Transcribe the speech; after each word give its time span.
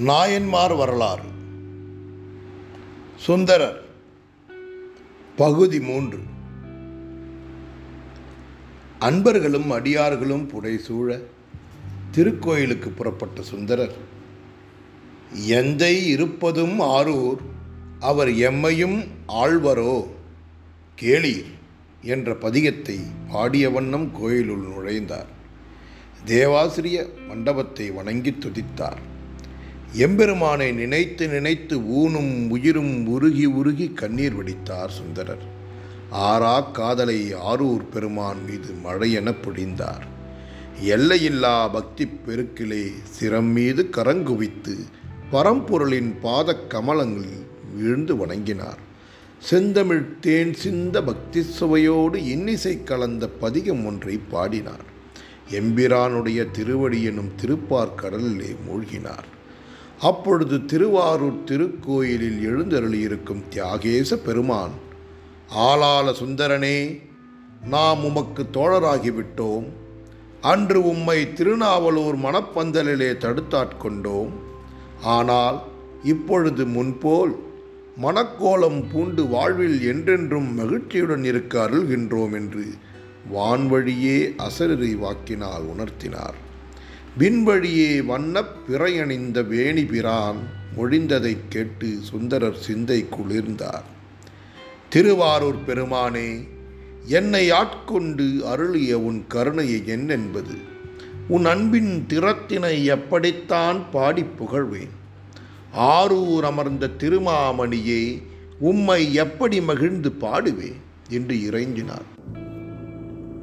நாயன்மார் 0.00 0.74
வரலாறு. 0.74 1.22
சுந்தரர். 3.16 3.84
பகுதி 5.36 5.80
மூன்று. 5.80 6.18
அன்பர்களும் 8.98 9.70
அடியார்களும் 9.70 10.48
புடைசூழ 10.48 11.20
திருக்கோயிலுக்கு 12.12 12.88
புறப்பட்ட 12.88 13.42
சுந்தரர். 13.42 13.94
எந்தை 15.48 16.06
இருப்பதும் 16.06 16.80
ஆரூர் 16.80 17.38
அவர் 18.00 18.28
எம்மையும் 18.28 19.06
ஆழ்வரோ 19.28 20.06
கேளீர் 21.00 21.50
என்ற 22.02 22.32
பதிகத்தை 22.32 23.00
பாடிய 23.28 23.70
வண்ணம் 23.70 24.10
கோயிலுள் 24.12 24.64
நுழைந்தார். 24.66 25.30
தேவாசிரிய 26.24 27.08
மண்டபத்தை 27.28 27.90
வணங்கி 27.90 28.30
துதித்தார். 28.30 29.09
எம்பெருமானை 29.92 30.72
நினைத்து 30.72 31.28
நினைத்து 31.28 31.86
ஊனும் 31.86 32.50
உயிரும் 32.50 33.06
உருகி 33.06 33.44
உருகி 33.44 33.92
கண்ணீர் 33.92 34.34
வடித்தார் 34.34 34.90
சுந்தரர். 34.90 35.42
ஆறா 36.12 36.70
காதலை 36.70 37.34
ஆரூர் 37.34 37.88
பெருமான் 37.92 38.36
மீது 38.44 38.74
மழையென 38.84 39.34
பொழிந்தார். 39.42 40.02
எல்லையில்லா 40.80 41.68
பக்தி 41.68 42.08
பெருக்கிலே 42.26 42.92
சிரம் 43.02 43.52
மீது 43.52 43.88
கரங்குவித்து 43.90 44.76
பரம்பொருளின் 45.32 46.12
பாதக் 46.22 46.66
கமலங்களில் 46.68 47.46
விழுந்து 47.76 48.16
வணங்கினார். 48.16 48.78
செந்தமிழ் 49.38 50.18
தேன் 50.20 50.54
சிந்த 50.54 51.02
பக்தி 51.02 51.42
சுவையோடு 51.42 52.24
இன்னிசை 52.24 52.82
கலந்த 52.82 53.28
பதிகம் 53.28 53.86
ஒன்றை 53.86 54.20
பாடினார். 54.30 54.84
எம்பிரானுடைய 55.50 56.50
திருவடி 56.50 57.02
எனும் 57.02 57.32
திருப்பார்கடலிலே 57.42 58.56
மூழ்கினார். 58.68 59.38
அப்பொழுது 60.08 60.56
திருவாரூர் 60.64 61.40
திருக்கோயிலில் 61.48 62.38
எழுந்தருளியிருக்கும் 62.50 63.42
தியாகேச 63.54 64.16
பெருமான் 64.16 64.74
ஆளாள 65.66 66.06
சுந்தரனே 66.20 66.78
நாம் 67.68 68.04
உமக்கு 68.04 68.42
தோழராகிவிட்டோம். 68.52 69.66
அன்று 70.40 70.80
உம்மை 70.84 71.18
திருநாவலூர் 71.32 72.18
மணப்பந்தலிலே 72.26 73.10
தடுத்தாட்கொண்டோம். 73.24 74.32
ஆனால் 75.16 75.58
இப்பொழுது 76.02 76.64
முன்போல் 76.66 77.32
மணக்கோலம் 78.02 78.80
பூண்டு 78.92 79.24
வாழ்வில் 79.26 79.78
என்றென்றும் 79.82 80.50
மகிழ்ச்சியுடன் 80.54 81.24
இருக்க 81.24 81.54
அருள்கின்றோம் 81.66 82.36
என்று 82.40 82.66
வான்வழியே 83.34 84.18
அசரறி 84.46 84.94
வாக்கினால் 84.94 85.66
உணர்த்தினார். 85.74 86.38
விண்வழியே 87.18 88.04
வண்ணப் 88.04 88.56
பிறையணிந்த 88.68 89.42
வேணி 89.42 89.86
பிரான் 89.86 90.36
மொழிந்ததைக் 90.76 91.48
கேட்டு 91.48 91.98
சுந்தரர் 92.00 92.58
சிந்தை 92.58 93.06
குளிர்ந்தார். 93.10 93.82
திருவாரூர் 94.88 95.56
பெருமானே 95.66 96.48
என்னை 97.06 97.50
ஆட்கொண்டு 97.50 98.46
அருளிய 98.46 98.98
உன் 98.98 99.24
கருணையை 99.28 99.86
என்னென்பது? 99.86 100.54
உன் 101.28 101.44
அன்பின் 101.44 102.06
திறத்தினை 102.08 102.84
எப்படித்தான் 102.84 103.90
பாடி 103.90 104.24
புகழ்வேன்? 104.38 104.90
ஆரூர் 105.76 106.40
அமர்ந்த 106.40 106.88
திருமாமணியே 106.98 108.22
உம்மை 108.58 109.14
எப்படி 109.14 109.60
மகிழ்ந்து 109.60 110.12
பாடுவேன்? 110.20 110.80
என்று 111.08 111.36
இறைஞ்சினார். 111.36 112.38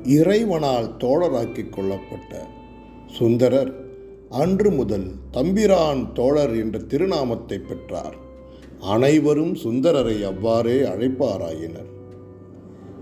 இறைவனால் 0.03 0.97
தோழராக்கிக் 0.97 1.69
கொள்ளப்பட்ட 1.69 2.55
சுந்தரர் 3.07 3.73
அன்று 4.29 4.71
முதல் 4.71 5.11
தம்பிரான் 5.31 6.13
தோழர் 6.13 6.59
என்ற 6.59 6.79
திருநாமத்தை 6.79 7.57
பெற்றார். 7.57 8.15
அனைவரும் 8.81 9.55
சுந்தரரை 9.55 10.23
அவ்வாறே 10.23 10.79
அழைப்பாராயினர். 10.79 11.89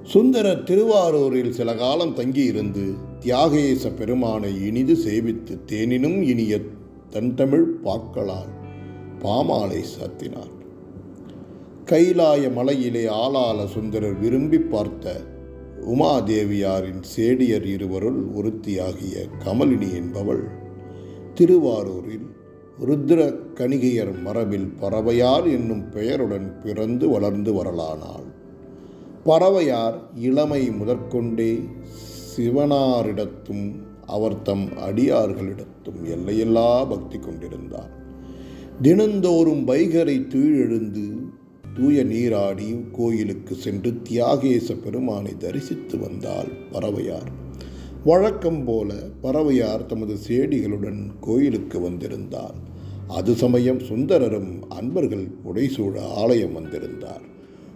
சுந்தரர் 0.03 0.63
திருவாரூரில் 0.63 1.51
சில 1.51 1.75
காலம் 1.75 2.13
தங்கியிருந்து 2.13 2.93
தியாகேச 3.19 3.95
பெருமானை 3.95 4.65
இனிது 4.65 4.93
சேவித்து 4.93 5.59
தேனினும் 5.65 6.21
இனிய 6.21 6.59
தன்தமிழ் 7.09 7.67
பாக்களால் 7.83 8.51
பாமாலை 9.19 9.83
சாத்தினார். 9.95 10.53
கைலாய 11.85 12.53
மலையிலே 12.53 13.05
ஆளாள 13.05 13.65
சுந்தரர் 13.65 14.19
விரும்பி 14.19 14.57
பார்த்த 14.57 15.21
உமாதேவியாரின் 15.81 17.03
சேடியர் 17.15 17.65
இருவருள் 17.65 18.23
ஒருத்தியாகிய 18.35 19.27
கமலினி 19.45 19.93
என்பவள் 19.93 20.47
திருவாரூரில் 21.33 22.33
ருத்ர 22.85 23.35
கணிகையர் 23.53 24.21
மரபில் 24.21 24.73
பறவையார் 24.81 25.51
என்னும் 25.51 25.89
பெயருடன் 25.89 26.61
பிறந்து 26.61 27.09
வளர்ந்து 27.09 27.63
வரலானாள். 27.63 28.25
பறவையார் 29.25 29.99
இளமை 30.15 30.71
முதற்கொண்டே 30.71 31.59
சிவனாரிடத்தும் 32.37 33.75
அவர் 34.05 34.41
தம் 34.41 34.69
அடியார்களிடத்தும் 34.77 36.03
எல்லையெல்லா 36.03 36.85
பக்தி 36.85 37.17
கொண்டிருந்தார். 37.17 37.89
தினந்தோறும் 38.81 39.67
வைகரை 39.67 40.27
தூழெழுந்து 40.27 41.24
தூய 41.75 42.03
நீராடி 42.03 42.85
கோயிலுக்கு 42.91 43.55
சென்று 43.55 43.97
தியாகேச 44.09 44.81
பெருமானை 44.83 45.37
தரிசித்து 45.37 45.99
வந்தால் 45.99 46.47
பறவையார். 46.71 47.31
வழக்கம் 48.05 48.65
போல 48.65 48.93
பறவையார் 49.23 49.85
தமது 49.85 50.15
சேடிகளுடன் 50.27 51.11
கோயிலுக்கு 51.19 51.79
வந்திருந்தார். 51.79 52.53
அது 53.07 53.35
சமயம் 53.35 53.79
சுந்தரரும் 53.79 54.61
அன்பர்கள் 54.69 55.27
புடைசூழ 55.43 55.99
ஆலயம் 55.99 56.53
வந்திருந்தார். 56.53 57.21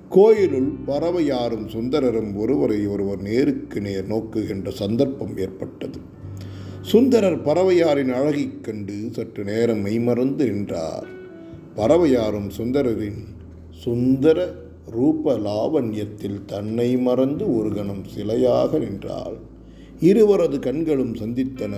கோயிலுள் 0.10 0.72
பறவையாரும் 0.88 1.68
சுந்தரரும் 1.68 2.36
ஒருவரை 2.36 2.88
ஒருவர் 2.88 3.22
நேருக்கு 3.22 3.82
நேர் 3.82 4.08
நோக்குகின்ற 4.08 4.70
சந்தர்ப்பம் 4.70 5.38
ஏற்பட்டது. 5.38 6.00
சுந்தரர் 6.82 7.44
பறவையாரின் 7.44 8.14
அழகைக் 8.14 8.64
கண்டு 8.64 9.10
சற்று 9.12 9.44
நேரம் 9.44 9.82
மெய்மறந்து 9.82 10.46
நின்றார். 10.46 11.08
பறவையாரும் 11.76 12.50
சுந்தரரின் 12.58 13.38
சுந்தர 13.84 14.40
ரூப 14.86 15.34
லாவண்யத்தில் 15.38 16.40
தன்னை 16.46 16.98
மறந்து 16.98 17.46
ஒரு 17.58 17.70
கணம் 17.74 18.04
சிலையாக 18.16 18.80
நின்றாள். 18.80 19.38
இருவரது 20.00 20.60
கண்களும் 20.60 21.14
சந்தித்தன 21.14 21.76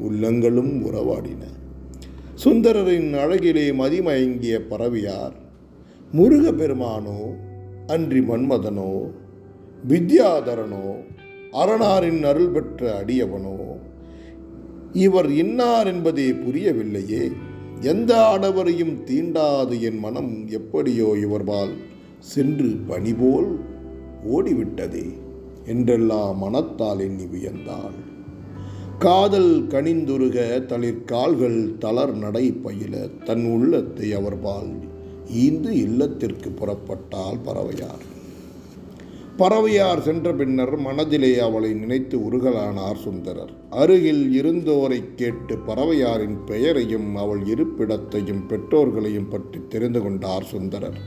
உள்ளங்களும் 0.00 0.72
உறவாடின. 0.86 1.42
சுந்தரரின் 2.44 3.10
அழகிலே 3.14 3.66
மதிமயங்கிய 3.72 4.56
பறவையார் 4.70 5.36
முருகப்பெருமானோ 6.12 7.18
அன்றி 7.86 8.20
மன்மதனோ 8.20 8.92
வித்யாதரனோ 9.88 10.86
அரணாரின் 11.52 12.22
அருள் 12.22 12.48
பெற்ற 12.48 12.82
அடியவனோ 13.00 13.58
இவர் 14.92 15.30
இன்னார் 15.32 15.86
என்பதே 15.86 16.28
புரியவில்லையே. 16.44 17.24
எந்த 17.80 18.12
ஆடவரையும் 18.22 18.94
தீண்டாது 19.06 19.80
என் 19.80 19.98
மனம் 19.98 20.48
எப்படியோ 20.48 21.16
இவர்பால் 21.20 21.72
சென்று 22.18 22.68
பணிபோல் 22.68 23.58
ஓடிவிட்டதே 24.30 25.06
என்றெல்லாம் 25.64 26.38
மனத்தால் 26.38 27.00
எண்ணி 27.00 27.24
வியந்தாள். 27.24 27.98
காதல் 28.98 29.66
கனிந்துருக 29.66 30.66
தளிர் 30.66 31.04
கால்கள் 31.04 31.78
தளர் 31.78 32.14
நடை 32.14 32.52
பயில 32.52 33.06
தன் 33.24 33.44
உள்ளத்தை 33.44 34.12
அவர்பால் 34.12 34.72
ஈந்து 35.28 35.76
இல்லத்திற்கு 35.76 36.50
புறப்பட்டால் 36.50 37.38
பறவையார். 37.44 38.07
பறவையார் 39.40 40.00
சென்ற 40.00 40.32
பின்னர் 40.32 40.76
மனதிலே 40.78 41.38
அவளை 41.38 41.68
நினைத்து 41.72 42.16
உருகலானார் 42.18 43.00
சுந்தரர். 43.02 43.52
அருகில் 43.70 44.32
இருந்தோரை 44.32 44.98
கேட்டு 45.16 45.56
பறவையாரின் 45.66 46.36
பெயரையும் 46.44 47.16
அவள் 47.16 47.42
இருப்பிடத்தையும் 47.42 48.42
பெற்றோர்களையும் 48.48 49.28
பற்றி 49.28 49.60
தெரிந்து 49.68 50.02
கொண்டார் 50.02 50.44
சுந்தரர். 50.44 50.98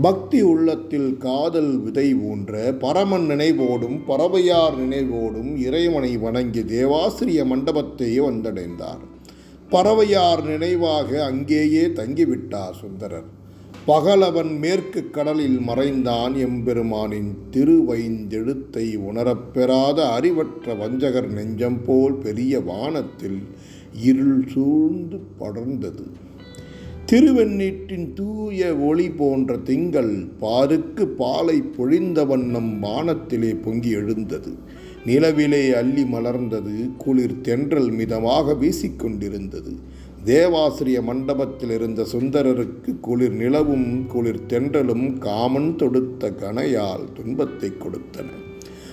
பக்தி 0.00 0.42
உள்ளத்தில் 0.42 1.16
காதல் 1.18 1.78
விதை 1.78 2.14
ஊன்ற 2.14 2.72
பரமன் 2.78 3.26
நினைவோடும் 3.30 3.98
பறவையார் 4.08 4.78
நினைவோடும் 4.78 5.52
இறைவனை 5.56 6.16
வணங்கி 6.16 6.64
தேவாசிரிய 6.64 7.44
மண்டபத்தை 7.44 8.20
வந்தடைந்தார். 8.20 9.02
பறவையார் 9.70 10.44
நினைவாக 10.44 11.24
அங்கேயே 11.24 11.86
தங்கிவிட்டார் 12.00 12.76
சுந்தரர். 12.80 13.30
பகலவன் 13.86 14.58
மேற்கு 14.58 15.10
கடலில் 15.10 15.58
மறைந்தான் 15.60 16.34
எம்பெருமானின் 16.34 17.32
திருவைந்தெழுத்தை 17.50 18.84
உணரப்பெறாத 18.96 19.98
அறிவற்ற 20.12 20.74
வஞ்சகர் 20.74 21.28
நெஞ்சம் 21.28 21.78
போல் 21.84 22.14
பெரிய 22.14 22.60
வானத்தில் 22.60 23.40
இருள் 24.00 24.44
சூழ்ந்து 24.52 25.18
படர்ந்தது. 25.40 26.04
திருவெண்ணீட்டின் 27.06 28.12
தூய 28.14 28.76
ஒளி 28.76 29.10
போன்ற 29.10 29.56
திங்கள் 29.56 30.14
பாருக்கு 30.40 31.06
பாலை 31.06 31.62
பொழிந்த 31.76 32.26
வண்ணம் 32.26 32.78
வானத்திலே 32.82 33.54
பொங்கி 33.54 33.90
எழுந்தது. 33.90 34.52
நிலவிலே 35.06 35.64
அள்ளி 35.72 36.04
மலர்ந்தது 36.04 36.90
குளிர் 36.96 37.40
தென்றல் 37.40 37.90
மிதமாக 37.90 38.54
வீசிக்கொண்டிருந்தது. 38.54 39.74
தேவாசிரிய 40.24 41.02
மண்டபத்தில் 41.02 41.70
இருந்த 41.70 42.06
சுந்தரருக்கு 42.12 43.00
குளிர் 43.00 43.32
நிலவும் 43.32 44.06
குளிர் 44.06 44.40
தென்றலும் 44.48 45.18
காமன் 45.18 45.76
தொடுத்த 45.76 46.30
கனையால் 46.30 47.04
துன்பத்தை 47.14 47.72
கொடுத்தன. 47.78 48.28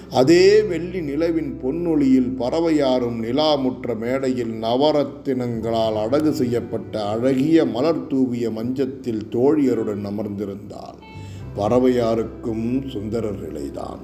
அதே 0.09 0.61
வெள்ளி 0.61 1.01
நிலவின் 1.01 1.59
பொன்னொளியில் 1.63 2.31
பறவையாரும் 2.39 3.19
நிலாமுற்ற 3.19 3.95
மேடையில் 3.95 4.51
நவரத்தினங்களால் 4.61 5.97
அடகு 6.05 6.31
செய்யப்பட்ட 6.31 7.03
அழகிய 7.03 7.65
மலர் 7.65 8.07
தூவிய 8.07 8.51
மஞ்சத்தில் 8.51 9.23
தோழியருடன் 9.31 10.05
அமர்ந்திருந்தாள். 10.05 10.99
பறவையாருக்கும் 11.55 12.89
சுந்தரர் 12.89 13.39
நிலைதான். 13.39 14.03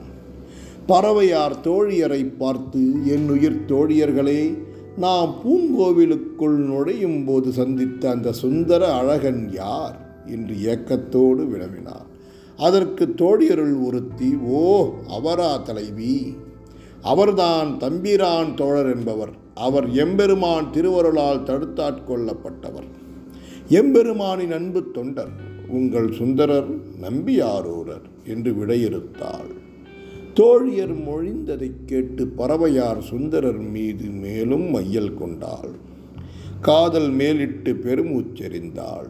பறவையார் 0.88 1.58
தோழியரை 1.64 2.24
பார்த்து 2.38 2.84
என் 3.06 3.30
உயிர் 3.30 3.66
தோழியர்களே 3.68 4.66
நாம் 4.98 5.36
பூங்கோவிலுக்குள் 5.44 6.58
நுழையும் 6.70 7.26
போது 7.26 7.52
சந்தித்த 7.52 8.10
அந்த 8.10 8.32
சுந்தர 8.32 8.94
அழகன் 8.94 9.50
யார்? 9.52 9.98
என்று 10.26 10.56
ஏக்கத்தோடு 10.56 11.44
வினவினார் 11.46 12.08
அதற்கு 12.58 13.06
தோழியருள் 13.06 13.86
ஒருத்தி 13.86 14.36
ஓ 14.36 14.94
அவரா 15.08 15.58
தலைவி. 15.58 16.36
அவர்தான் 17.02 17.78
தம்பிரான் 17.78 18.56
தோழர் 18.56 18.96
என்பவர். 18.96 19.30
அவர் 19.54 19.92
எம்பெருமான் 19.92 20.72
திருவருளால் 20.72 21.44
தடுத்தாட்கொள்ளப்பட்டவர் 21.44 22.90
எம்பெருமானின் 23.70 24.52
அன்பு 24.52 24.92
தொண்டர். 24.92 25.30
உங்கள் 25.68 26.12
சுந்தரர் 26.12 26.78
நம்பியாரூரர் 26.78 28.08
என்று 28.26 28.52
விடையிறுத்தாள். 28.52 29.57
தோழியர் 30.40 30.96
மொழிந்ததைக் 30.96 31.86
கேட்டு 31.86 32.32
பறவையார் 32.38 33.00
சுந்தரர் 33.00 33.58
மீது 33.58 34.06
மேலும் 34.06 34.70
மையல் 34.70 35.14
கொண்டாள். 35.14 35.70
காதல் 36.62 37.10
மேலிட்டு 37.12 37.74
பெருமூச்செறிந்தாள் 37.74 39.10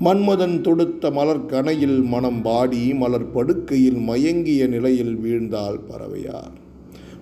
மன்மதன் 0.00 0.60
தொடுத்த 0.60 1.10
மலர் 1.10 1.46
கனையில் 1.46 2.02
மனம் 2.04 2.42
பாடி 2.42 2.94
மலர் 2.94 3.32
படுக்கையில் 3.32 3.96
மயங்கிய 3.96 4.66
நிலையில் 4.66 5.16
வீழ்ந்தாள் 5.16 5.80
பறவையார். 5.86 6.58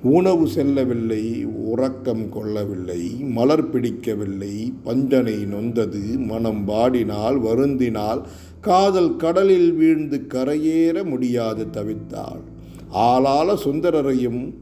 உணவு 0.03 0.47
செல்லவில்லை 0.47 1.44
உறக்கம் 1.44 2.29
கொள்ளவில்லை 2.29 3.11
மலர் 3.11 3.71
பிடிக்கவில்லை 3.71 4.73
பஞ்சனை 4.82 5.35
நொந்தது 5.35 6.19
மனம் 6.19 6.64
பாடினால் 6.64 7.41
வருந்தினால் 7.41 8.23
காதல் 8.61 9.17
கடலில் 9.17 9.73
வீழ்ந்து 9.73 10.26
கரையேற 10.29 11.05
முடியாது 11.05 11.67
தவித்தாள். 11.73 12.48
ஆளால 12.93 13.55
சுந்தரரையும் 13.64 14.55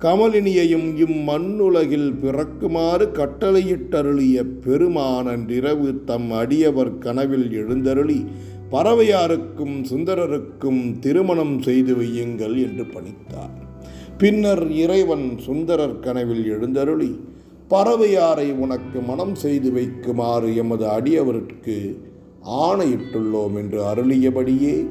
கமலினியையும் 0.00 0.96
இம்மண்ணுலகில் 0.96 2.14
பிறக்குமாறு 2.22 3.06
கட்டளையிட்டருளிய 3.12 4.44
பெருமானன்றிரவு 4.66 6.04
தம் 6.04 6.30
அடியவர் 6.30 6.98
கனவில் 6.98 7.52
எழுந்தருளி 7.52 8.24
பறவையாருக்கும் 8.70 9.84
சுந்தரருக்கும் 9.84 10.98
திருமணம் 10.98 11.62
செய்து 11.62 11.94
வையுங்கள் 11.94 12.56
என்று 12.56 12.84
பணித்தார். 12.84 13.52
பின்னர் 14.18 14.70
இறைவன் 14.70 15.38
சுந்தரர் 15.38 16.00
கனவில் 16.00 16.46
எழுந்தருளி 16.46 17.20
பறவையாரை 17.70 18.52
உனக்கு 18.52 19.00
மனம் 19.00 19.34
செய்து 19.34 19.70
வைக்குமாறு 19.70 20.54
எமது 20.54 20.86
அடியவருக்கு 20.86 21.98
ஆணையிட்டுள்ளோம் 22.44 23.54
என்று 23.54 23.84
அருளியபடியே 23.84 24.86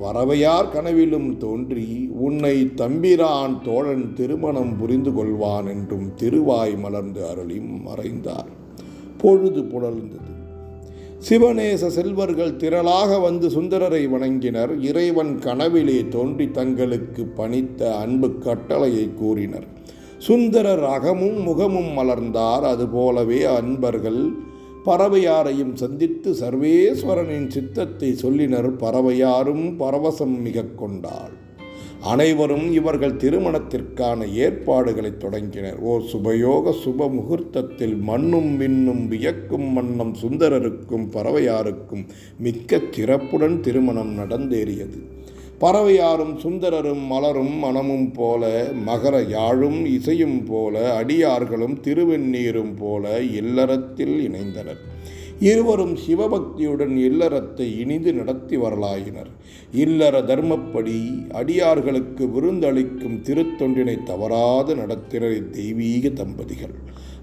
பறவையார் 0.00 0.70
கனவிலும் 0.70 1.38
தோன்றி 1.38 2.08
உன்னை 2.12 2.74
தம்பிரான் 2.74 3.60
தோழன் 3.62 4.12
திருமணம் 4.14 4.76
புரிந்து 4.76 5.10
கொள்வான் 5.10 5.68
என்றும் 5.68 6.14
திருவாய் 6.16 6.76
மலர்ந்து 6.76 7.26
அருளி 7.26 7.58
மறைந்தார். 7.58 8.46
பொழுது 9.18 9.60
புலர்ந்தது. 9.60 10.32
சிவநேச 11.28 11.86
செல்வர்கள் 11.86 12.56
திரளாக 12.56 13.20
வந்து 13.20 13.50
சுந்தரரை 13.50 14.08
வணங்கினர். 14.08 14.82
இறைவன் 14.82 15.38
கனவிலே 15.38 16.08
தோன்றி 16.08 16.50
தங்களுக்கு 16.50 17.24
பணித்த 17.24 17.96
அன்பு 17.96 18.38
கட்டளையை 18.38 19.10
கூறினர். 19.14 19.66
சுந்தரர் 20.18 20.84
அகமும் 20.84 21.42
முகமும் 21.42 21.98
மலர்ந்தார். 21.98 22.60
அதுபோலவே 22.60 23.44
அன்பர்கள் 23.44 24.32
பறவையாரையும் 24.86 25.74
சந்தித்து 25.74 26.32
சர்வேஸ்வரனின் 26.32 27.48
சித்தத்தை 27.48 28.14
சொல்லினர் 28.14 28.76
பறவையாரும் 28.76 29.64
பரவசம் 29.78 30.36
மிக 30.40 30.64
கொண்டாள். 30.64 31.34
அனைவரும் 32.00 32.72
இவர்கள் 32.72 33.16
திருமணத்திற்கான 33.16 34.26
ஏற்பாடுகளை 34.32 35.16
தொடங்கினர். 35.16 35.78
ஓ 35.78 35.92
சுபயோக 36.12 36.74
சுப 36.84 37.08
முகூர்த்தத்தில் 37.08 37.96
மண்ணும் 37.96 38.60
மின்னும் 38.60 39.06
வியக்கும் 39.08 39.66
மன்னம் 39.72 40.14
சுந்தரருக்கும் 40.22 41.06
பறவையாருக்கும் 41.12 42.04
மிக்க 42.38 42.80
சிறப்புடன் 42.90 43.60
திருமணம் 43.60 44.18
நடந்தேறியது. 44.18 45.00
பறவையாரும் 45.64 46.38
சுந்தரரும் 46.38 47.06
மலரும் 47.06 47.54
மனமும் 47.54 48.12
போல 48.12 48.72
மகர 48.86 49.28
யாழும் 49.28 49.84
இசையும் 49.84 50.44
போல 50.44 50.96
அடியார்களும் 50.96 51.78
திருவெந்நீரும் 51.80 52.76
போல 52.76 53.20
இல்லறத்தில் 53.20 54.30
இணைந்தனர். 54.30 54.80
இருவரும் 55.40 55.96
சிவபக்தியுடன் 55.96 56.96
இல்லறத்தை 56.96 57.78
இனிது 57.78 58.12
நடத்தி 58.12 58.56
வரலாயினர். 58.56 59.30
இல்லற 59.72 60.20
தர்மப்படி 60.20 61.30
அடியார்களுக்கு 61.30 62.26
விருந்தளிக்கும் 62.26 63.20
திருத்தொண்டினை 63.22 64.02
தவறாது 64.02 64.76
நடத்தினர் 64.76 65.50
தெய்வீக 65.50 66.08
தம்பதிகள். 66.08 66.74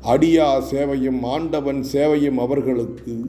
அடியா 0.04 0.62
சேவையும் 0.72 1.24
ஆண்டவன் 1.24 1.86
சேவையும் 1.94 2.38
அவர்களுக்கு 2.38 3.26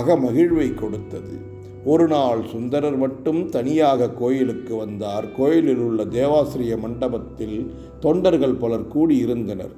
அகமகிழ்வை 0.00 0.74
கொடுத்தது. 0.74 1.54
ஒரு 1.90 2.06
நாள் 2.08 2.40
சுந்தரர் 2.50 2.96
மட்டும் 2.96 3.40
தனியாக 3.48 4.08
கோயிலுக்கு 4.10 4.76
வந்தார். 4.76 5.26
கோயிலில் 5.36 5.78
உள்ள 5.78 6.04
தேவாசிரிய 6.04 6.76
மண்டபத்தில் 6.76 7.58
தொண்டர்கள் 8.00 8.54
பலர் 8.54 8.86
கூடியிருந்தனர். 8.94 9.74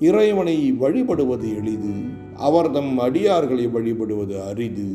இறைவனை 0.00 0.72
வழிபடுவது 0.72 1.48
எளிது 1.56 1.94
அவர் 2.36 2.70
தம் 2.70 2.92
அடியார்களை 2.98 3.66
வழிபடுவது 3.70 4.36
அரிது. 4.42 4.90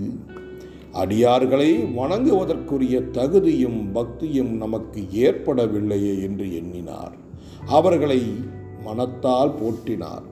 அடியார்களை 0.94 1.70
வணங்குவதற்குரிய 1.98 3.10
தகுதியும் 3.12 3.92
பக்தியும் 3.92 4.54
நமக்கு 4.58 5.02
ஏற்படவில்லையே 5.28 6.14
என்று 6.28 6.56
எண்ணினார். 6.56 7.16
அவர்களை 7.68 8.22
மனத்தால் 8.86 9.54
போற்றினார். 9.62 10.28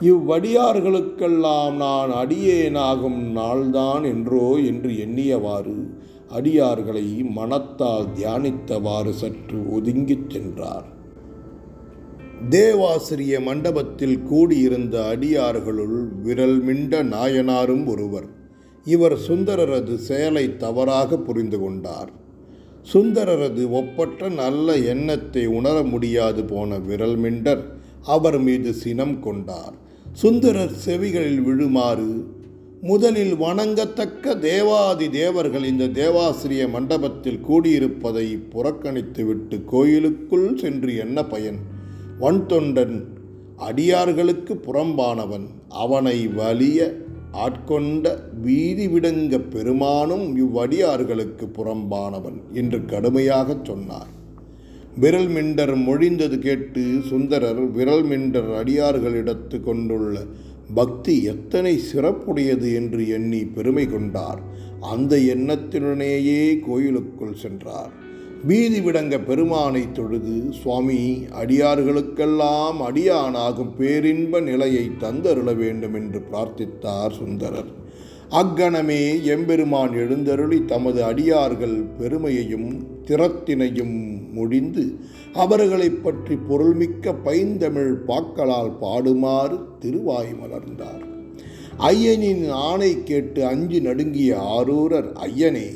இவ்வடியார்களுக்கெல்லாம் 0.00 1.76
நான் 1.76 2.10
அடியேனாகும் 2.10 3.20
நாள்தான் 3.36 4.04
என்றோ 4.04 4.56
என்று 4.56 4.90
எண்ணியவாறு 4.90 5.88
அடியார்களை 6.34 7.30
மனத்தால் 7.30 8.06
தியானித்தவாறு 8.16 9.10
சற்று 9.10 9.72
ஒதுங்கிச் 9.72 10.30
சென்றார். 10.30 10.84
தேவாசிரிய 12.48 13.40
மண்டபத்தில் 13.40 14.22
கூடியிருந்த 14.22 15.16
அடியார்களுள் 15.16 16.08
விரல் 16.22 16.64
மிண்ட 16.64 17.02
நாயனாரும் 17.02 17.86
ஒருவர். 17.86 18.26
இவர் 18.84 19.16
சுந்தரரது 19.16 19.94
செயலை 19.94 20.56
தவறாக 20.56 21.16
புரிந்து 21.16 21.60
கொண்டார். 21.60 22.10
சுந்தரரது 22.92 23.70
ஒப்பற்ற 23.70 24.28
நல்ல 24.28 24.76
எண்ணத்தை 24.76 25.46
உணர 25.46 25.82
முடியாது 25.82 26.44
போன 26.44 26.78
விரல் 26.78 27.18
மிண்டர் 27.18 27.64
அவர் 28.02 28.38
மீது 28.38 28.72
சினம் 28.72 29.20
கொண்டார். 29.20 29.84
சுந்தரர் 30.20 30.72
செவிகளில் 30.84 31.40
விழுமாறு 31.42 32.24
முதலில் 32.80 33.34
வணங்கத்தக்க 33.34 34.38
தேவாதி 34.38 35.10
தேவர்கள் 35.10 35.64
இந்த 35.64 35.88
தேவாசிரிய 35.88 36.68
மண்டபத்தில் 36.68 37.40
கூடியிருப்பதை 37.48 38.38
புறக்கணித்துவிட்டு 38.54 39.64
கோயிலுக்குள் 39.64 40.58
சென்று 40.58 40.96
என்ன 40.96 41.24
பயன்? 41.24 41.58
வன்தொண்டன் 42.20 43.04
அடியார்களுக்கு 43.56 44.54
புறம்பானவன் 44.54 45.46
அவனை 45.68 46.26
வலிய 46.26 46.96
ஆட்கொண்ட 47.32 48.16
வீதி 48.40 48.88
விடங்க 48.88 49.38
பெருமானும் 49.38 50.26
இவ்வடியார்களுக்கு 50.36 51.48
புறம்பானவன் 51.58 52.40
என்று 52.52 52.78
கடுமையாகச் 52.78 53.64
சொன்னார். 53.64 54.15
விரல் 54.98 55.28
மிண்டர் 55.28 55.72
மொழிந்தது 55.86 56.38
கேட்டு 56.38 57.00
சுந்தரர் 57.08 57.70
விரல் 57.70 58.04
மிண்டர் 58.04 58.48
அடியார்களிடத்து 58.60 59.60
கொண்டுள்ள 59.60 60.22
பக்தி 60.74 61.22
எத்தனை 61.22 61.80
சிறப்புடையது 61.92 62.74
என்று 62.74 63.08
எண்ணி 63.08 63.44
பெருமை 63.44 63.86
கொண்டார். 63.86 64.40
அந்த 64.80 65.16
எண்ணத்தினுடனேயே 65.16 66.60
கோயிலுக்குள் 66.66 67.34
சென்றார். 67.34 67.92
வீதி 68.44 68.80
விடங்க 68.80 69.20
பெருமானை 69.20 69.92
தொழுது 69.92 70.52
சுவாமி 70.62 71.26
அடியார்களுக்கெல்லாம் 71.42 72.80
அடியானாகும் 72.88 73.76
பேரின்ப 73.78 74.40
நிலையை 74.40 74.90
தந்தருள 75.00 75.56
வேண்டும் 75.56 75.94
என்று 75.94 76.22
பிரார்த்தித்தார் 76.32 77.12
சுந்தரர். 77.12 77.84
அக்கணமே 78.28 79.22
எம்பெருமான் 79.22 79.92
எழுந்தருளி 79.92 80.64
தமது 80.64 81.04
அடியார்கள் 81.04 81.84
பெருமையையும் 81.98 82.70
திறத்தினையும் 83.06 84.15
முடிந்து 84.36 84.84
அவர்களைப் 85.34 86.00
பற்றி 86.04 86.34
பொருள்மிக்க 86.48 87.14
பைந்தமிழ் 87.24 87.92
பாக்களால் 88.08 88.72
பாடுமாறு 88.80 89.58
திருவாய் 89.78 90.34
மலர்ந்தார். 90.40 91.02
ஐயனின் 91.86 92.44
ஆணை 92.66 92.92
கேட்டு 93.04 93.40
அஞ்சு 93.46 93.80
நடுங்கிய 93.80 94.32
ஆரூரர் 94.56 95.10
ஐயனே 95.26 95.68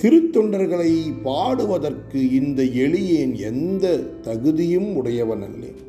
திருத்தொண்டர்களை 0.00 0.92
பாடுவதற்கு 1.22 2.20
இந்த 2.32 2.62
எளியேன் 2.82 3.34
எந்த 3.44 3.84
தகுதியும் 4.22 4.90
உடையவன் 4.96 5.42
அல்லேன் 5.42 5.80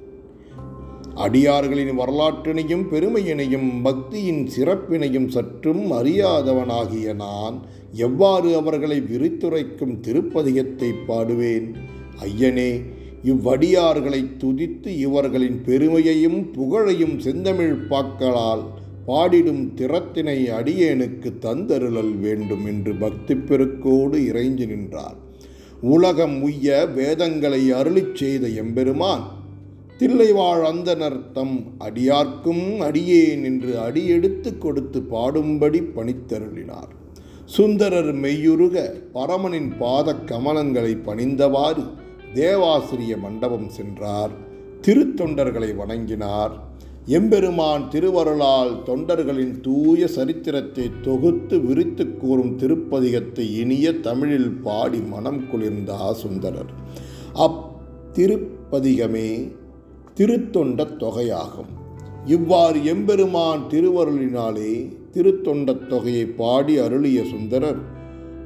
அடியார்களின் 1.15 1.93
வரலாற்றினையும் 1.99 2.85
பெருமையினையும் 2.91 3.69
பக்தியின் 3.83 4.41
சிறப்பினையும் 4.55 5.27
சற்றும் 5.27 5.91
அறியாதவனாகிய 5.91 7.13
நான் 7.15 7.57
எவ்வாறு 7.97 8.55
அவர்களை 8.55 8.97
விரித்துரைக்கும் 9.11 9.99
திருப்பதிகத்தை 9.99 10.89
பாடுவேன்? 11.07 11.67
ஐயனே 12.23 12.81
இவ்வடியார்களை 13.23 14.21
துதித்து 14.37 14.87
இவர்களின் 14.97 15.61
பெருமையையும் 15.65 16.51
புகழையும் 16.51 17.19
செந்தமிழ் 17.19 17.77
பாக்களால் 17.89 18.63
பாடிடும் 19.07 19.63
திறத்தினை 19.75 20.37
அடியேனுக்கு 20.49 21.29
தந்தருளல் 21.39 22.19
வேண்டும் 22.19 22.65
என்று 22.65 22.93
பக்தி 22.95 23.35
பெருக்கோடு 23.35 24.17
இறைஞ்சு 24.29 24.67
நின்றார். 24.67 25.15
உலகம் 25.81 26.41
உய்ய 26.41 26.85
வேதங்களை 26.85 27.71
அருளிச் 27.71 28.15
செய்த 28.15 28.47
எம்பெருமான் 28.47 29.25
தில்லைவாழ் 29.97 30.63
அந்தனர் 30.71 31.31
தம் 31.33 31.57
அடியார்க்கும் 31.79 32.79
அடியேன் 32.79 33.43
என்று 33.43 33.79
அடியெடுத்து 33.79 34.57
கொடுத்து 34.57 35.01
பாடும்படி 35.01 35.81
பணித்தருளினார். 35.95 36.91
சுந்தரர் 37.45 38.13
மெய்யுருக 38.15 38.75
பரமனின் 39.13 39.77
பாத 39.77 40.13
கமலங்களை 40.13 40.93
பணிந்தவாறு 41.05 41.85
தேவாசிரிய 42.35 43.17
மண்டபம் 43.17 43.69
சென்றார். 43.69 44.31
திருத்தொண்டர்களை 44.81 45.75
வணங்கினார். 45.75 46.53
எம்பெருமான் 47.05 47.89
திருவருளால் 47.89 48.71
தொண்டர்களின் 48.85 49.61
தூய 49.61 50.07
சரித்திரத்தை 50.07 50.91
தொகுத்து 51.01 51.59
விரித்து 51.59 52.17
கூறும் 52.17 52.57
திருப்பதிகத்தை 52.57 53.45
இனிய 53.59 53.93
தமிழில் 53.93 54.51
பாடி 54.51 54.99
மனம் 54.99 55.49
குளிர்ந்த 55.49 56.13
சுந்தரர் 56.13 56.71
அத்திருப்பதிகமே 57.45 59.29
திருத்தொண்ட 60.13 60.83
தொகையாகும். 60.83 61.71
இவ்வாறு 62.25 62.85
எம்பெருமான் 62.85 63.63
திருவருளினாலே 63.69 64.73
திருத்தொண்டத் 65.13 65.87
தொகையை 65.87 66.25
பாடி 66.25 66.77
அருளிய 66.77 67.23
சுந்தரர் 67.23 67.94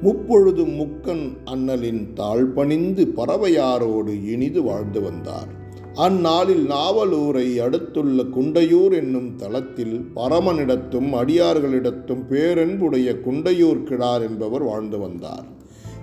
முப்பொழுது 0.02 0.64
முக்கன் 0.80 1.36
அண்ணலின் 1.44 2.08
தாழ்பணிந்து 2.14 3.04
பறவையாரோடு 3.16 4.24
இனிது 4.24 4.62
வாழ்ந்து 4.62 5.00
வந்தார். 5.00 5.58
அந்நாளில் 5.94 6.66
நாவலூரை 6.68 7.56
அடுத்துள்ள 7.56 8.22
குண்டையூர் 8.22 8.92
என்னும் 8.92 9.36
தலத்தில் 9.36 10.10
பரமனிடத்தும் 10.16 11.10
அடியார்களிடத்தும் 11.12 12.22
பேரன்புடைய 12.30 13.12
குண்டையூர் 13.24 13.82
கிழார் 13.82 14.22
என்பவர் 14.22 14.62
வாழ்ந்து 14.62 14.98
வந்தார். 14.98 15.44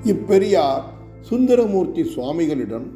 இப்பெரியார் 0.05 0.83
சுந்தரமூர்த்தி 1.21 2.01
சுவாமிகளிடம் 2.01 2.87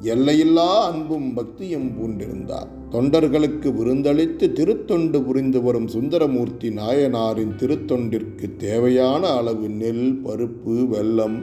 எல்லையில்லா 0.00 0.90
அன்பும் 0.90 1.34
பக்தியும் 1.34 1.90
பூண்டிருந்தார். 1.96 2.70
தொண்டர்களுக்கு 2.92 3.68
விருந்தளித்து 3.78 4.52
திருத்தொண்டு 4.52 5.22
புரிந்து 5.22 5.62
வரும் 5.62 5.88
சுந்தரமூர்த்தி 5.88 6.68
நாயனாரின் 6.70 7.52
திருத்தொண்டிற்கு 7.60 8.56
தேவையான 8.56 9.30
அளவு 9.30 9.68
நெல் 9.68 10.22
பருப்பு 10.24 10.74
வெல்லம் 10.92 11.36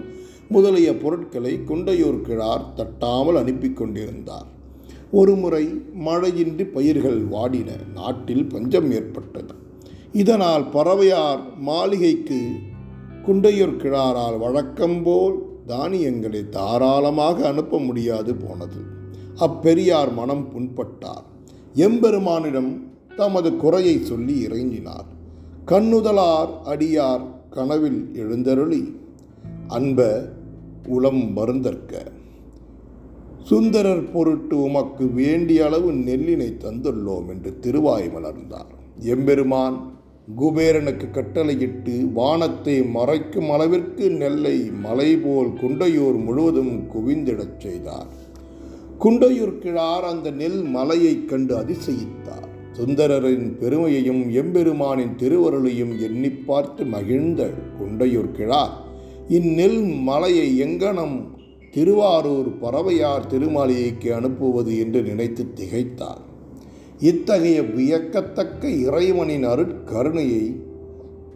முதலிய 0.50 0.90
பொருட்களை 0.94 1.60
குண்டையூர் 1.68 2.22
கிழார் 2.22 2.66
தட்டாமல் 2.76 3.36
அனுப்பி 3.36 3.70
கொண்டிருந்தார். 3.74 4.48
ஒருமுறை 5.12 5.64
மழையின்றி 6.08 6.64
பயிர்கள் 6.64 7.22
வாடின 7.26 7.70
நாட்டில் 7.94 8.46
பஞ்சம் 8.48 8.92
ஏற்பட்டது. 8.92 9.54
இதனால் 10.12 10.66
பறவையார் 10.66 11.44
மாளிகைக்கு 11.60 12.42
குண்டையூர் 13.28 13.78
கிழாரால் 13.78 14.38
வழக்கம்போல் 14.38 15.38
தானியங்களை 15.68 16.50
தாராளமாக 16.50 17.48
அனுப்ப 17.48 17.80
முடியாது 17.80 18.36
போனது. 18.36 18.82
அப்பெரியார் 19.46 20.14
மனம் 20.14 20.46
புண்பட்டார். 20.52 21.26
எம்பெருமானிடம் 21.76 22.70
தமது 23.16 23.56
குறையை 23.56 23.96
சொல்லி 24.04 24.48
இறைஞ்சினார். 24.48 25.08
கண்ணுதலார் 25.66 26.52
அடியார் 26.66 27.26
கனவில் 27.50 28.00
எழுந்தருளி 28.14 28.96
அன்ப 29.68 30.30
உளம் 30.88 31.24
மருந்தற்க 31.38 31.94
சுந்தரர் 33.44 34.12
பொருட்டு 34.12 34.62
உமக்கு 34.62 35.08
வேண்டிய 35.12 35.66
அளவு 35.66 35.92
நெல்லினை 35.92 36.50
தந்துள்ளோம் 36.64 37.28
என்று 37.30 37.60
திருவாய் 37.60 38.08
மலர்ந்தார். 38.16 38.72
எம்பெருமான் 39.00 39.78
குபேரனுக்கு 40.42 41.12
கட்டளையிட்டு 41.12 41.96
வானத்தை 42.14 42.82
மறைக்கும் 42.82 43.50
அளவிற்கு 43.50 44.12
நெல்லை 44.12 44.58
மலை 44.72 45.18
போல் 45.18 45.52
குண்டையூர் 45.62 46.24
முழுவதும் 46.24 46.74
குவிந்திடச் 46.94 47.60
செய்தார். 47.60 48.25
குண்டையூர் 49.00 49.58
கிழார் 49.58 50.04
அந்த 50.04 50.32
நெல் 50.32 50.62
மலையைக் 50.64 51.28
கண்டு 51.28 51.58
அதிசயித்தார். 51.58 52.48
சுந்தரரின் 52.72 53.58
பெருமையையும் 53.58 54.32
எம்பெருமானின் 54.32 55.16
திருவருளையும் 55.18 56.00
எண்ணி 56.00 56.30
பார்த்து 56.30 56.86
மகிழ்ந்த 56.86 57.50
குண்டையூர் 57.80 58.32
கிழார் 58.32 58.74
இந்நெல் 59.30 60.02
மலையை 60.02 60.62
எங்கனம் 60.62 61.28
திருவாரூர் 61.72 62.50
பறவையார் 62.62 63.28
திருமாளிகைக்கு 63.30 64.12
அனுப்புவது 64.12 64.80
என்று 64.80 65.02
நினைத்து 65.02 65.48
திகைத்தார். 65.56 66.22
இத்தகைய 67.00 67.62
வியக்கத்தக்க 67.62 68.70
இறைவனின் 68.70 69.46
அருட்கருணையை 69.46 70.46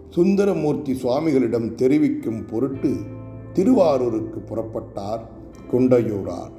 சுந்தரமூர்த்தி 0.09 0.93
சுவாமிகளிடம் 0.93 1.75
தெரிவிக்கும் 1.75 2.45
பொருட்டு 2.45 2.93
திருவாரூருக்கு 3.53 4.39
புறப்பட்டார் 4.39 5.25
குண்டையூரார். 5.71 6.57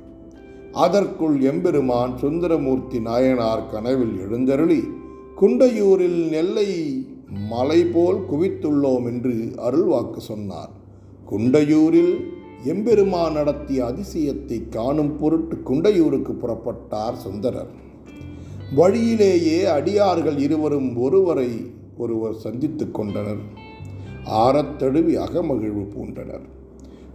அதற்குள் 0.73 1.41
எம்பெருமான் 1.41 2.19
சுந்தரமூர்த்தி 2.19 3.01
நாயனார் 3.01 3.71
கனவில் 3.71 4.19
எழுந்தருளி 4.19 4.83
குண்டையூரில் 5.41 6.29
நெல்லை 6.29 7.07
மலை 7.49 7.85
போல் 7.85 8.19
குவித்துள்ளோம் 8.31 9.05
என்று 9.05 9.53
அருள்வாக்கு 9.57 10.17
சொன்னார். 10.17 10.71
குண்டையூரில் 11.31 12.15
எம்பெருமான் 12.65 13.33
நடத்திய 13.33 13.85
அதிசயத்தை 13.85 14.69
காணும் 14.69 15.17
பொருட்டு 15.17 15.57
குண்டையூருக்கு 15.57 16.33
புறப்பட்டார் 16.33 17.17
சுந்தரர். 17.17 17.71
வழியிலேயே 18.75 19.65
அடியார்கள் 19.65 20.39
இருவரும் 20.39 20.97
ஒருவரை 20.97 21.51
ஒருவர் 21.99 22.35
சந்தித்து 22.35 22.91
கொண்டனர். 22.91 23.43
ஆரத்தழுவி 24.25 25.17
அகமகிழ்வு 25.17 25.85
பூண்டனர். 25.95 26.47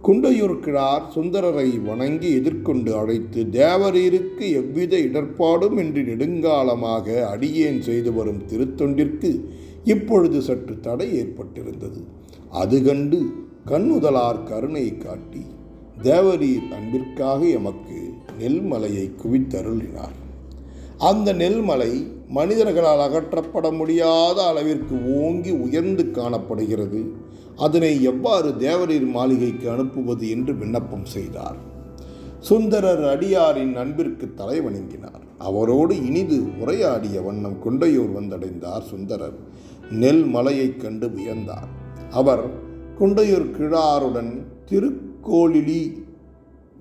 குண்டையூர் 0.06 0.60
கிழார் 0.60 1.06
சுந்தரரை 1.14 1.68
வணங்கி 1.84 2.28
எதிர்கொண்டு 2.32 2.90
அழைத்து 2.98 3.40
தேவரீருக்கு 3.56 4.44
எவ்வித 4.60 4.96
இடர்பாடும் 4.96 5.78
இன்றி 5.82 6.02
நெடுங்காலமாக 6.02 7.16
அடியேன் 7.30 7.80
செய்து 7.80 8.12
வரும் 8.12 8.42
திருத்தொண்டிற்கு 8.50 9.30
இப்பொழுது 9.84 10.40
சற்று 10.40 10.74
தடை 10.80 11.08
ஏற்பட்டிருந்தது. 11.22 12.00
அது 12.50 12.82
கண்டு 12.82 13.20
கண்ணுதலார் 13.66 14.40
கருணை 14.42 14.86
காட்டி 14.98 15.42
தேவரீர் 16.02 16.68
அன்பிற்காக 16.78 17.40
எமக்கு 17.58 17.98
நெல்மலையை 18.38 19.06
குவித்தருளினார். 19.22 20.16
அந்த 20.98 21.32
நெல்மலை 21.32 21.92
மனிதர்களால் 22.28 23.04
அகற்றப்பட 23.06 23.66
முடியாத 23.72 24.38
அளவிற்கு 24.46 24.96
ஓங்கி 25.22 25.50
உயர்ந்து 25.50 26.10
காணப்படுகிறது. 26.10 27.00
அதனை 27.56 28.02
எவ்வாறு 28.02 28.48
தேவரீர் 28.48 29.06
மாளிகைக்கு 29.06 29.70
அனுப்புவது 29.70 30.30
என்று 30.30 30.54
விண்ணப்பம் 30.54 31.04
செய்தார். 31.04 31.56
சுந்தரர் 32.38 33.18
அடியாரின் 33.18 33.76
அன்பிற்கு 33.76 34.34
தலை 34.34 34.60
வணங்கினார். 34.60 35.20
அவரோடு 35.38 36.06
இனிது 36.06 36.58
உரையாடிய 36.60 37.20
வண்ணம் 37.20 37.56
குண்டையூர் 37.64 38.12
வந்தடைந்தார் 38.12 38.82
சுந்தரர். 38.82 39.36
நெல் 39.90 40.24
மலையைக் 40.24 40.80
கண்டு 40.80 41.06
வியந்தார். 41.06 41.68
அவர் 42.10 42.44
குண்டையூர் 42.98 43.50
கிழாருடன் 43.50 44.42
திருக்கோளிலி 44.70 46.04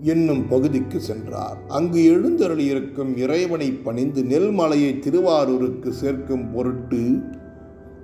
என்னும் 0.02 0.48
பகுதிக்கு 0.48 1.00
சென்றார். 1.00 1.58
அங்கு 1.68 2.00
எழுந்தருளியிருக்கும் 2.00 3.18
இறைவனை 3.18 3.72
பணிந்து 3.72 4.24
நெல்மலையை 4.24 5.00
திருவாரூருக்கு 5.00 5.94
சேர்க்கும் 5.94 6.52
பொருட்டு 6.54 7.20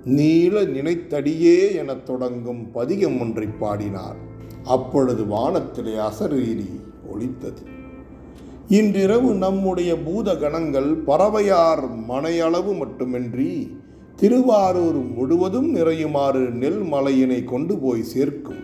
நீள 0.04 0.64
நினைத்தடியே 0.64 1.74
எனத் 1.74 2.06
தொடங்கும் 2.06 2.70
பதிகம் 2.70 3.20
ஒன்றை 3.20 3.46
பாடினார். 3.46 4.16
அப்பொழுது 4.64 5.24
வானத்திலே 5.24 5.94
அசரீரி 5.94 6.70
ஒழித்தது 7.12 7.62
இன்றிரவு 8.68 9.34
நம்முடைய 9.34 9.96
பூத 9.96 10.36
கணங்கள் 10.36 10.94
பறவையார் 11.06 11.84
மனையளவு 12.08 12.78
மட்டுமின்றி 12.78 13.76
திருவாரூர் 14.16 15.00
முழுவதும் 15.14 15.76
நிறையுமாறு 15.76 16.50
நெல் 16.50 16.82
மலையினை 16.82 17.44
கொண்டு 17.44 17.76
போய் 17.78 18.02
சேர்க்கும். 18.02 18.62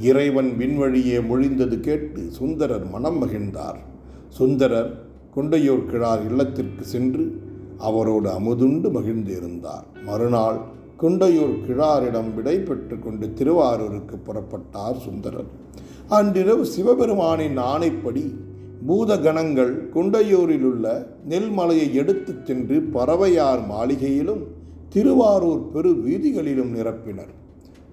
இறைவன் 0.00 0.50
விண்வழியே 0.58 1.18
மொழிந்தது 1.30 1.80
கேட்டு 1.80 2.22
சுந்தரர் 2.30 2.90
மனம் 2.90 3.22
மகிழ்ந்தார். 3.22 3.80
சுந்தரர் 4.28 5.04
குண்டையூர் 5.36 5.86
கிழார் 5.86 6.26
இல்லத்திற்கு 6.28 6.84
சென்று 6.84 7.40
அவரோடு 7.78 8.30
அமுதுண்டு 8.30 8.90
மகிழ்ந்திருந்தார். 8.90 9.93
மறுநாள் 10.04 10.60
குண்டையூர் 11.00 11.54
கிழாரிடம் 11.66 12.34
விடை 12.34 12.58
பெற்று 12.58 12.98
கொண்டு 12.98 13.32
திருவாரூருக்கு 13.32 14.16
புறப்பட்டார் 14.16 14.96
சுந்தரர். 14.96 15.50
அன்றிரவு 16.08 16.66
சிவபெருமானின் 16.66 17.58
ஆணைப்படி 17.58 18.34
பூதகணங்கள் 18.88 19.72
குண்டையூரில் 19.94 20.62
உள்ள 20.62 21.06
நெல்மலையை 21.28 21.92
எடுத்துச் 21.92 22.46
சென்று 22.46 22.88
பறவையார் 22.94 23.66
மாளிகையிலும் 23.66 24.42
திருவாரூர் 24.88 25.70
பெரு 25.70 25.90
வீதிகளிலும் 25.90 26.74
நிரப்பினர். 26.74 27.32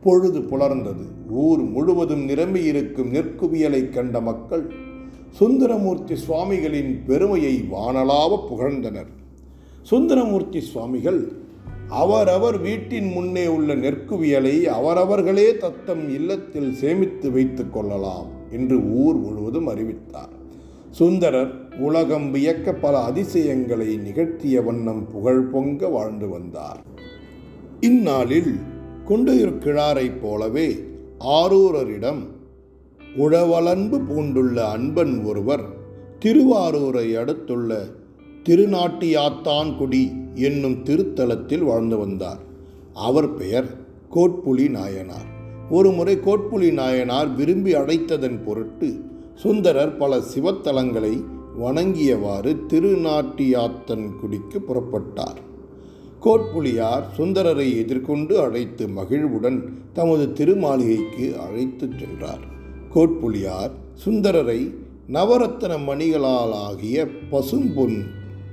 பொழுது 0.04 0.40
புலர்ந்தது. 0.40 1.06
ஊர் 1.30 1.60
முழுவதும் 1.60 2.26
நிரம்பியிருக்கும் 2.26 3.14
நெற்குவியலை 3.14 3.90
கண்ட 3.90 4.22
மக்கள் 4.22 4.72
சுந்தரமூர்த்தி 5.30 6.16
சுவாமிகளின் 6.16 7.02
பெருமையை 7.08 7.66
வானலாவ 7.72 8.38
புகழ்ந்தனர். 8.52 9.12
சுந்தரமூர்த்தி 9.82 10.62
சுவாமிகள் 10.62 11.50
அவரவர் 11.92 12.60
வீட்டின் 12.60 13.12
முன்னே 13.12 13.48
உள்ள 13.48 13.76
நெற்குவியலை 13.76 14.64
அவரவர்களே 14.64 15.58
தத்தம் 15.58 16.10
இல்லத்தில் 16.10 16.74
சேமித்து 16.74 17.32
வைத்து 17.32 17.70
கொள்ளலாம் 17.70 18.28
என்று 18.52 18.84
ஊர் 18.84 19.16
முழுவதும் 19.16 19.68
அறிவித்தார். 19.68 20.30
சுந்தரர் 20.92 21.52
உலகம் 21.80 22.34
வியக்க 22.34 22.74
பல 22.74 23.00
அதிசயங்களை 23.00 23.98
நிகழ்த்திய 23.98 24.62
வண்ணம் 24.62 25.12
புகழ் 25.12 25.44
பொங்க 25.44 25.88
வாழ்ந்து 25.88 26.30
வந்தார். 26.30 26.82
இந்நாளில் 27.80 28.60
குண்டையூர் 29.08 29.58
கிழாரைப் 29.58 30.20
போலவே 30.22 30.76
ஆரூரரிடம் 31.20 32.22
உழவலன்பு 33.18 34.00
பூண்டுள்ள 34.10 34.56
அன்பன் 34.56 35.24
ஒருவர் 35.24 35.64
திருவாரூரை 36.26 37.14
அடுத்துள்ள 37.16 37.84
திருநாட்டியாத்தான்குடி 38.50 40.21
என்னும் 40.36 40.84
திருத்தலத்தில் 40.84 41.64
வாழ்ந்து 41.64 41.98
வந்தார். 41.98 42.40
அவர் 42.94 43.34
பெயர் 43.34 43.78
கோட்புலி 44.10 44.70
நாயனார். 44.70 45.40
ஒருமுறை 45.70 46.20
கோட்புலி 46.20 46.72
நாயனார் 46.72 47.36
விரும்பி 47.36 47.74
அழைத்ததன் 47.74 48.44
பொருட்டு 48.44 49.00
சுந்தரர் 49.36 49.98
பல 49.98 50.18
சிவத்தலங்களை 50.18 51.24
வணங்கியவாறு 51.60 52.58
திருநாட்டியாத்தன்குடிக்கு 52.68 54.60
புறப்பட்டார். 54.68 55.38
கோட்புலியார் 56.22 57.04
சுந்தரரை 57.18 57.78
எதிர்கொண்டு 57.78 58.40
அழைத்து 58.40 58.88
மகிழ்வுடன் 58.88 59.78
தமது 59.94 60.28
திருமாளிகைக்கு 60.28 61.38
அழைத்துச் 61.38 62.00
சென்றார். 62.00 62.42
கோட்புலியார் 62.94 63.72
சுந்தரரை 63.94 64.74
நவரத்தன 65.10 65.78
மணிகளால் 65.88 66.52
ஆகிய 66.52 67.08
பசும்பொன் 67.32 68.02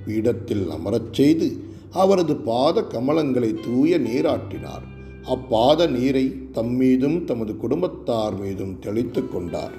பீடத்தில் 0.06 0.68
அமரச் 0.68 1.12
செய்து 1.12 1.56
அவரது 1.90 2.36
பாத 2.36 2.80
கமலங்களை 2.82 3.60
தூய 3.60 3.98
நீராட்டினார் 3.98 4.86
அப்பாத 5.24 5.86
நீரை 5.86 6.32
தம்மீதும் 6.52 7.24
தமது 7.24 7.56
குடும்பத்தார் 7.56 8.40
மீதும் 8.40 8.78
தெளித்து 8.78 9.28
கொண்டார். 9.28 9.74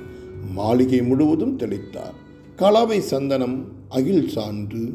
மாளிகை 0.53 1.01
முழுவதும் 1.01 1.59
தெளித்தார். 1.59 2.15
கலவை 2.55 2.99
சந்தனம் 3.01 3.65
அகில் 3.87 4.27
சான்று 4.27 4.93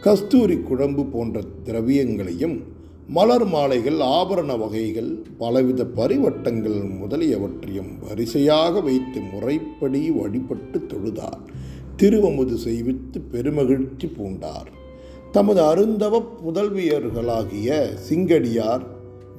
கஸ்தூரி 0.00 0.56
குழம்பு 0.58 1.04
போன்ற 1.04 1.42
திரவியங்களையும் 1.64 2.62
மலர் 3.08 3.46
மாலைகள் 3.46 4.00
ஆபரண 4.00 4.58
வகைகள் 4.58 5.24
பலவித 5.38 5.84
பரிவட்டங்கள் 5.84 6.78
முதலியவற்றையும் 7.00 7.98
வரிசையாக 8.08 8.80
வைத்து 8.80 9.20
முறைப்படி 9.20 10.10
வழிபட்டு 10.10 10.80
தொழுதார். 10.80 11.42
திருவமுது 11.96 12.56
செய்வித்து 12.64 13.20
பெருமகிழ்ச்சி 13.32 14.06
பூண்டார். 14.16 14.70
தமது 15.34 15.60
அருந்தவ 15.62 16.22
புதல்வியர்களாகிய 16.44 17.68
சிங்கடியார் 18.08 18.84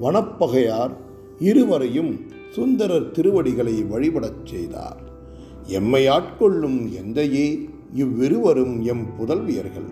வனப்பகையார் 0.00 0.90
இருவரையும் 1.38 2.20
சுந்தரர் 2.50 3.10
திருவடிகளை 3.10 3.82
வழிபடச் 3.82 4.44
செய்தார். 4.44 5.00
எம்மை 5.66 6.08
ஆட்கொள்ளும் 6.08 6.78
எந்தையே 7.00 7.46
இவ்விருவரும் 7.94 8.84
எம் 8.84 9.06
புதல்வியர்கள். 9.18 9.88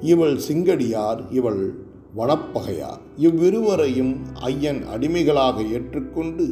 இவள் 0.00 0.36
சிங்கடியார் 0.48 1.20
இவள் 1.30 1.74
வனப்பகையார். 2.16 3.02
இவ்விருவரையும் 3.16 4.14
ஐயன் 4.34 4.86
அடிமைகளாக 4.86 5.62
ஏற்றுக்கொண்டு 5.62 6.46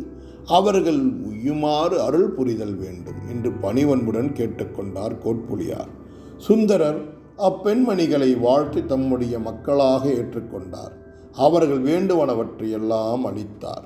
அவர்கள் 0.46 1.02
உய்யுமாறு 1.28 1.96
அருள் 1.98 2.30
புரிதல் 2.30 2.76
வேண்டும் 2.76 3.20
என்று 3.30 3.50
பணிவன்புடன் 3.50 4.32
கேட்டுக்கொண்டார் 4.32 5.16
கோட்புலியார். 5.24 5.92
சுந்தரர் 6.36 7.00
அப்பெண்மணிகளை 7.38 8.40
வாழ்த்தி 8.40 8.86
தம்முடைய 8.86 9.38
மக்களாக 9.38 10.08
ஏற்றுக்கொண்டார். 10.08 10.94
அவர்கள் 11.32 11.82
வேண்டுவனவற்றையெல்லாம் 11.82 13.20
அளித்தார். 13.20 13.84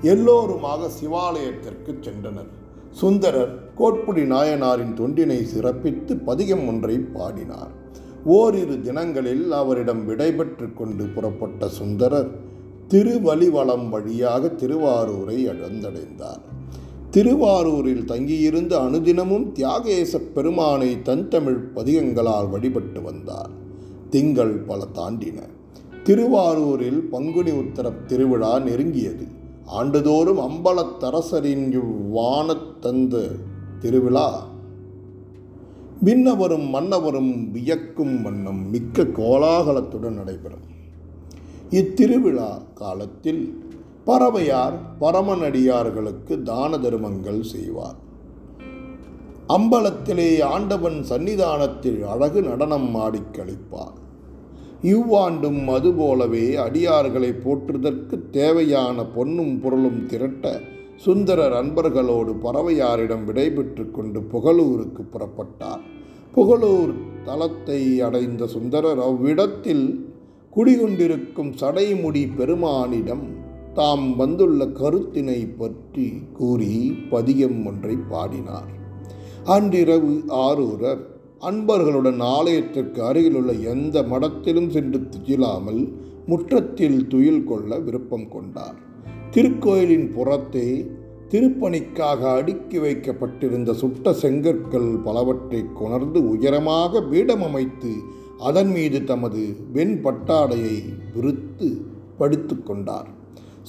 எல்லோருமாக 0.00 0.88
சிவாலயத்திற்கு 1.02 1.92
சென்றனர். 2.00 2.50
சுந்தரர் 2.90 3.74
கோட்புடி 3.74 4.22
நாயனாரின் 4.22 4.94
தொண்டினை 4.94 5.42
சிறப்பித்து 5.42 6.16
பதிகம் 6.16 6.66
ஒன்றை 6.68 6.98
பாடினார். 6.98 7.70
ஓரிரு 8.24 8.80
தினங்களில் 8.80 9.52
அவரிடம் 9.52 10.08
விடைபெற்று 10.08 10.74
கொண்டு 10.74 11.04
புறப்பட்ட 11.04 11.68
சுந்தரர் 11.68 12.30
திருவலிவளம் 12.88 13.88
வழியாக 13.88 14.46
திருவாரூரை 14.46 15.48
அழந்தடைந்தார் 15.48 16.42
திருவாரூரில் 17.10 18.04
தங்கியிருந்து 18.04 18.78
அனுதினமும் 18.78 19.52
தியாகேச 19.52 20.18
பெருமானை 20.34 20.96
தன்தமிழ் 21.04 21.58
பதிகங்களால் 21.74 22.50
வழிபட்டு 22.50 23.02
வந்தார். 23.02 23.50
திங்கள் 24.10 24.56
பல 24.56 24.86
தாண்டின. 24.94 25.42
திருவாரூரில் 26.02 26.98
பங்குனி 26.98 27.50
உத்தரப் 27.50 28.06
திருவிழா 28.06 28.58
நெருங்கியது. 28.58 29.26
ஆண்டுதோறும் 29.66 30.38
அம்பலத்தரசரின் 30.38 31.80
இவ்வானத்தந்த 31.80 33.30
திருவிழா. 33.78 34.46
விண்ணவரும் 36.04 36.68
மன்னவரும் 36.68 37.50
வியக்கும் 37.50 38.22
வண்ணம் 38.22 38.70
மிக்க 38.70 39.02
கோலாகலத்துடன் 39.02 40.12
நடைபெறும். 40.12 40.68
இத்திருவிழா 41.70 42.62
காலத்தில் 42.74 43.64
பறவையார் 44.06 44.76
பரமனடியார்களுக்கு 45.00 46.42
தான 46.42 46.78
தர்மங்கள் 46.78 47.42
செய்வார். 47.42 47.98
அம்பலத்திலே 49.48 50.42
ஆண்டவன் 50.42 51.04
சன்னிதானத்தில் 51.08 52.02
அழகு 52.04 52.42
நடனம் 52.42 52.94
ஆடிக் 52.94 53.32
கழிப்பார். 53.32 53.96
இவ்வாண்டும் 54.82 55.68
அதுபோலவே 55.68 56.54
அடியார்களை 56.54 57.30
போற்றுதற்கு 57.44 58.30
தேவையான 58.30 59.04
பொன்னும் 59.04 59.60
பொருளும் 59.60 60.06
திரட்ட 60.06 60.60
சுந்தரர் 60.96 61.52
அன்பர்களோடு 61.52 62.32
பறவையாரிடம் 62.42 63.24
விடைபெற்று 63.24 63.90
கொண்டு 63.90 64.20
புகழூருக்கு 64.20 65.04
புறப்பட்டார். 65.12 65.82
புகழூர் 66.34 66.94
தலத்தை 67.24 67.98
அடைந்த 67.98 68.46
சுந்தரர் 68.46 69.00
அவ்விடத்தில் 69.00 69.86
குடிகொண்டிருக்கும் 70.56 71.52
சடைமுடி 71.60 72.28
பெருமானிடம் 72.36 73.48
தாம் 73.74 74.16
வந்துள்ள 74.16 74.66
கருத்தினை 74.66 75.56
பற்றி 75.56 76.06
கூறி 76.32 76.96
பதிகம் 77.10 77.66
ஒன்றை 77.66 77.96
பாடினார். 77.96 78.70
அன்றிரவு 79.44 80.22
ஆரூரர் 80.28 81.02
அன்பர்களுடன் 81.40 82.20
ஆலயத்திற்கு 82.20 83.02
அருகிலுள்ள 83.02 83.52
எந்த 83.52 84.02
மடத்திலும் 84.02 84.68
சென்று 84.68 85.00
துயிலாமல் 85.00 85.82
முற்றத்தில் 86.26 87.06
துயில் 87.06 87.44
கொள்ள 87.44 87.78
விருப்பம் 87.78 88.28
கொண்டார். 88.28 88.78
திருக்கோயிலின் 89.30 90.08
புறத்தே 90.12 90.68
திருப்பணிக்காக 91.28 92.20
அடுக்கி 92.38 92.78
வைக்கப்பட்டிருந்த 92.78 93.72
சுட்ட 93.72 94.14
செங்கற்கள் 94.22 94.90
பலவற்றை 95.04 95.62
கொணர்ந்து 95.74 96.28
உயரமாக 96.28 97.02
பீடம் 97.02 97.42
அமைத்து 97.42 97.92
அதன் 98.38 98.70
மீது 98.70 99.04
தமது 99.04 99.42
வெண் 99.72 99.96
பட்டாடையை 100.04 100.76
விருத்து 101.14 101.68
படுத்து 102.18 102.62
கொண்டார். 102.62 103.10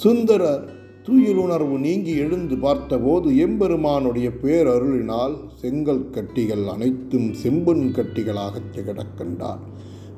சுந்தரர் 0.02 0.70
துயிலுணர்வு 1.04 1.80
நீங்கி 1.80 2.16
எழுந்து 2.16 2.58
பார்த்தபோது 2.58 3.38
எம்பெருமானுடைய 3.38 4.30
பேரருளினால் 4.44 5.36
செங்கல் 5.56 6.10
கட்டிகள் 6.10 6.66
அனைத்தும் 6.66 7.32
செம்பன் 7.44 7.92
கட்டிகளாக 7.92 8.62
திகழக் 8.72 9.18
கண்டார். 9.18 9.60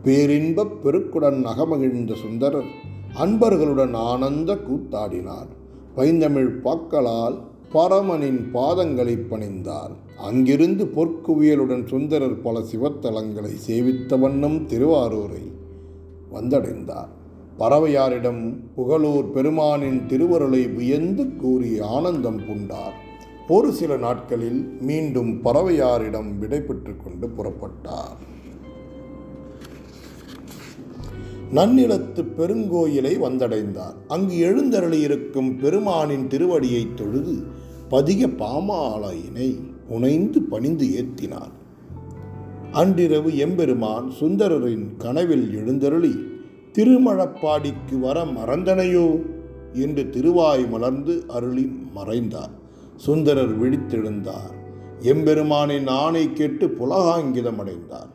பேரின்பப் 0.04 0.88
பெருக்குடன் 0.88 1.46
அகமகிழ்ந்த 1.46 2.16
சுந்தரர் 2.16 2.70
அன்பர்களுடன் 3.14 3.94
ஆனந்த 3.94 4.56
கூத்தாடினார். 4.56 5.48
பைந்தமிழ் 5.96 6.62
பாக்களால் 6.64 7.38
பரமனின் 7.74 8.50
பாதங்களை 8.54 9.18
பணிந்தார். 9.30 10.18
அங்கிருந்து 10.18 10.86
பொற்குவியலுடன் 10.86 11.88
சுந்தரர் 11.88 12.42
பல 12.42 12.60
சிவத்தலங்களை 12.60 13.52
சேவித்த 13.68 14.20
வண்ணம் 14.20 14.68
திருவாரூரை 14.68 15.52
வந்தடைந்தார். 16.34 17.22
பறவையாரிடம் 17.60 18.56
புகழூர் 18.78 19.32
பெருமானின் 19.32 20.06
திருவருளை 20.06 20.68
வியந்து 20.68 21.36
கூறி 21.36 21.80
ஆனந்தம் 21.80 22.40
பூண்டார். 22.40 22.94
ஒரு 23.48 23.72
சில 23.72 23.98
நாட்களில் 23.98 24.68
மீண்டும் 24.82 25.44
பறவையாரிடம் 25.44 26.38
விடைபெற்று 26.40 26.96
கொண்டு 26.98 27.28
புறப்பட்டார். 27.28 28.32
நன்னிலத்து 31.54 32.26
பெருங்கோயிலை 32.38 33.20
வந்தடைந்தார். 33.20 33.94
அங்கு 34.08 34.36
எழுந்தருளியிருக்கும் 34.36 35.60
பெருமானின் 35.60 36.28
திருவடியைத் 36.28 36.98
தொழுது 36.98 37.44
பதிக 37.90 38.28
பாமாலையினை 38.28 39.60
புனைந்து 39.88 40.42
பணிந்து 40.42 40.86
ஏத்தினார். 40.86 41.52
அன்றிரவு 42.72 43.38
எம்பெருமான் 43.38 44.12
சுந்தரரின் 44.20 44.98
கனவில் 44.98 45.56
எழுந்தருளி 45.56 46.32
திருமழப்பாடிக்கு 46.78 48.00
வர 48.00 48.24
மறந்தனையோ? 48.24 49.22
என்று 49.74 50.10
திருவாய் 50.10 50.68
மலர்ந்து 50.68 51.24
அருளி 51.28 51.70
மறைந்தார். 51.94 52.50
சுந்தரர் 52.96 53.62
விழித்தெழுந்தார். 53.62 54.54
எம்பெருமானின் 55.00 55.88
ஆணை 55.88 56.34
கேட்டு 56.34 56.68
புலகாங்கிதம் 56.68 57.58
அடைந்தார். 57.58 58.08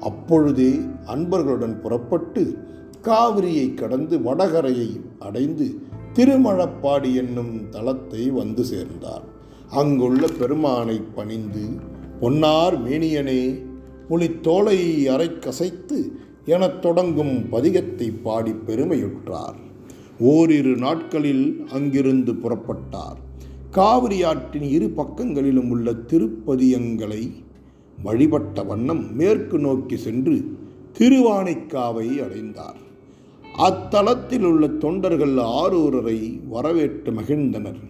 அப்பொழுதே 0.00 0.70
அன்பர்களுடன் 1.06 1.80
புறப்பட்டு 1.80 2.56
காவிரியை 3.02 3.74
கடந்து 3.74 4.18
வடகரையை 4.18 5.00
அடைந்து 5.18 5.74
திருமழப்பாடி 6.14 7.14
என்னும் 7.14 7.70
தலத்தை 7.70 8.30
வந்து 8.30 8.64
சேர்ந்தார். 8.64 9.22
அங்குள்ள 9.70 10.26
பெருமானை 10.38 11.02
பணிந்து 11.14 11.64
பொன்னார் 12.20 12.88
மேனியனே 12.88 13.64
புலித்தோலை 14.08 15.08
அரை 15.08 15.30
கசைத்து 15.30 15.98
எனத் 16.46 16.82
தொடங்கும் 16.82 17.36
பதிகத்தை 17.52 18.12
பாடி 18.22 18.52
பெருமையுற்றார். 18.66 19.56
ஓரிரு 20.18 20.76
நாட்களில் 20.76 21.66
அங்கிருந்து 21.72 22.32
புறப்பட்டார். 22.32 23.18
காவிரி 23.70 24.22
ஆற்றின் 24.22 24.62
இரு 24.62 24.88
பக்கங்களிலும் 24.88 25.70
உள்ள 25.70 25.92
திருப்பதியங்களை 25.92 27.32
வழிபட்ட 28.02 28.62
வண்ணம் 28.62 29.16
மேற்கு 29.16 29.58
நோக்கி 29.58 29.96
சென்று 29.96 30.36
திருவானைக்காவை 30.98 32.08
அடைந்தார். 32.24 32.80
அத்தலத்தில் 33.58 34.44
உள்ள 34.44 34.68
தொண்டர்கள் 34.68 35.34
ஆரூரரை 35.34 36.40
வரவேற்று 36.48 37.12
மகிழ்ந்தனர். 37.12 37.82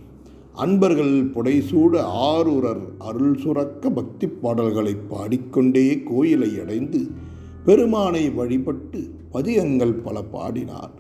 அன்பர்கள் 0.55 1.25
புடைசூட 1.25 2.03
ஆரூரர் 2.31 2.85
அருள் 2.99 3.39
சுரக்க 3.39 3.91
பக்தி 3.91 4.27
பாடல்களை 4.27 4.97
பாடிக்கொண்டே 5.09 6.03
கோயிலை 6.03 6.61
அடைந்து 6.61 7.25
பெருமானை 7.67 8.31
வழிபட்டு 8.31 9.01
பதிகங்கள் 9.31 9.93
பல 9.93 10.23
பாடினார். 10.23 10.91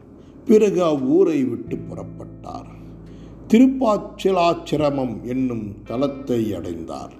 பிறகு 0.44 0.80
அவ்வூரை 0.84 1.48
விட்டு 1.50 1.76
புறப்பட்டார். 1.76 2.70
திருப்பாச்சிலாச்சிரமம் 3.48 5.22
என்னும் 5.22 5.66
தலத்தை 5.86 6.40
அடைந்தார். 6.56 7.12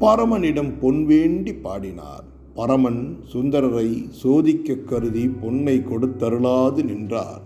பரமனிடம் 0.00 0.72
பொன் 0.80 1.04
வேண்டி 1.04 1.54
பாடினார். 1.54 2.24
பரமன் 2.54 3.18
சுந்தரரை 3.32 4.06
சோதிக்க 4.10 4.74
கருதி 4.74 5.24
பொன்னை 5.42 5.76
கொடுத்தருளாது 5.80 6.84
நின்றார். 6.84 7.42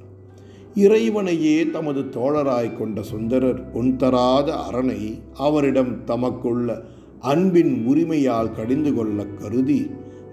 இறைவனையே 0.75 1.71
தமது 1.71 2.01
தோழராய் 2.01 2.77
கொண்ட 2.77 3.03
சுந்தரர் 3.03 3.71
பொன் 3.71 3.97
தராத 3.97 4.55
அரணை 4.55 5.01
அவரிடம் 5.33 5.95
தமக்குள்ள 6.07 6.83
அன்பின் 7.21 7.75
உரிமையால் 7.87 8.55
கடிந்து 8.55 8.95
கொள்ள 8.95 9.27
கருதி 9.27 9.81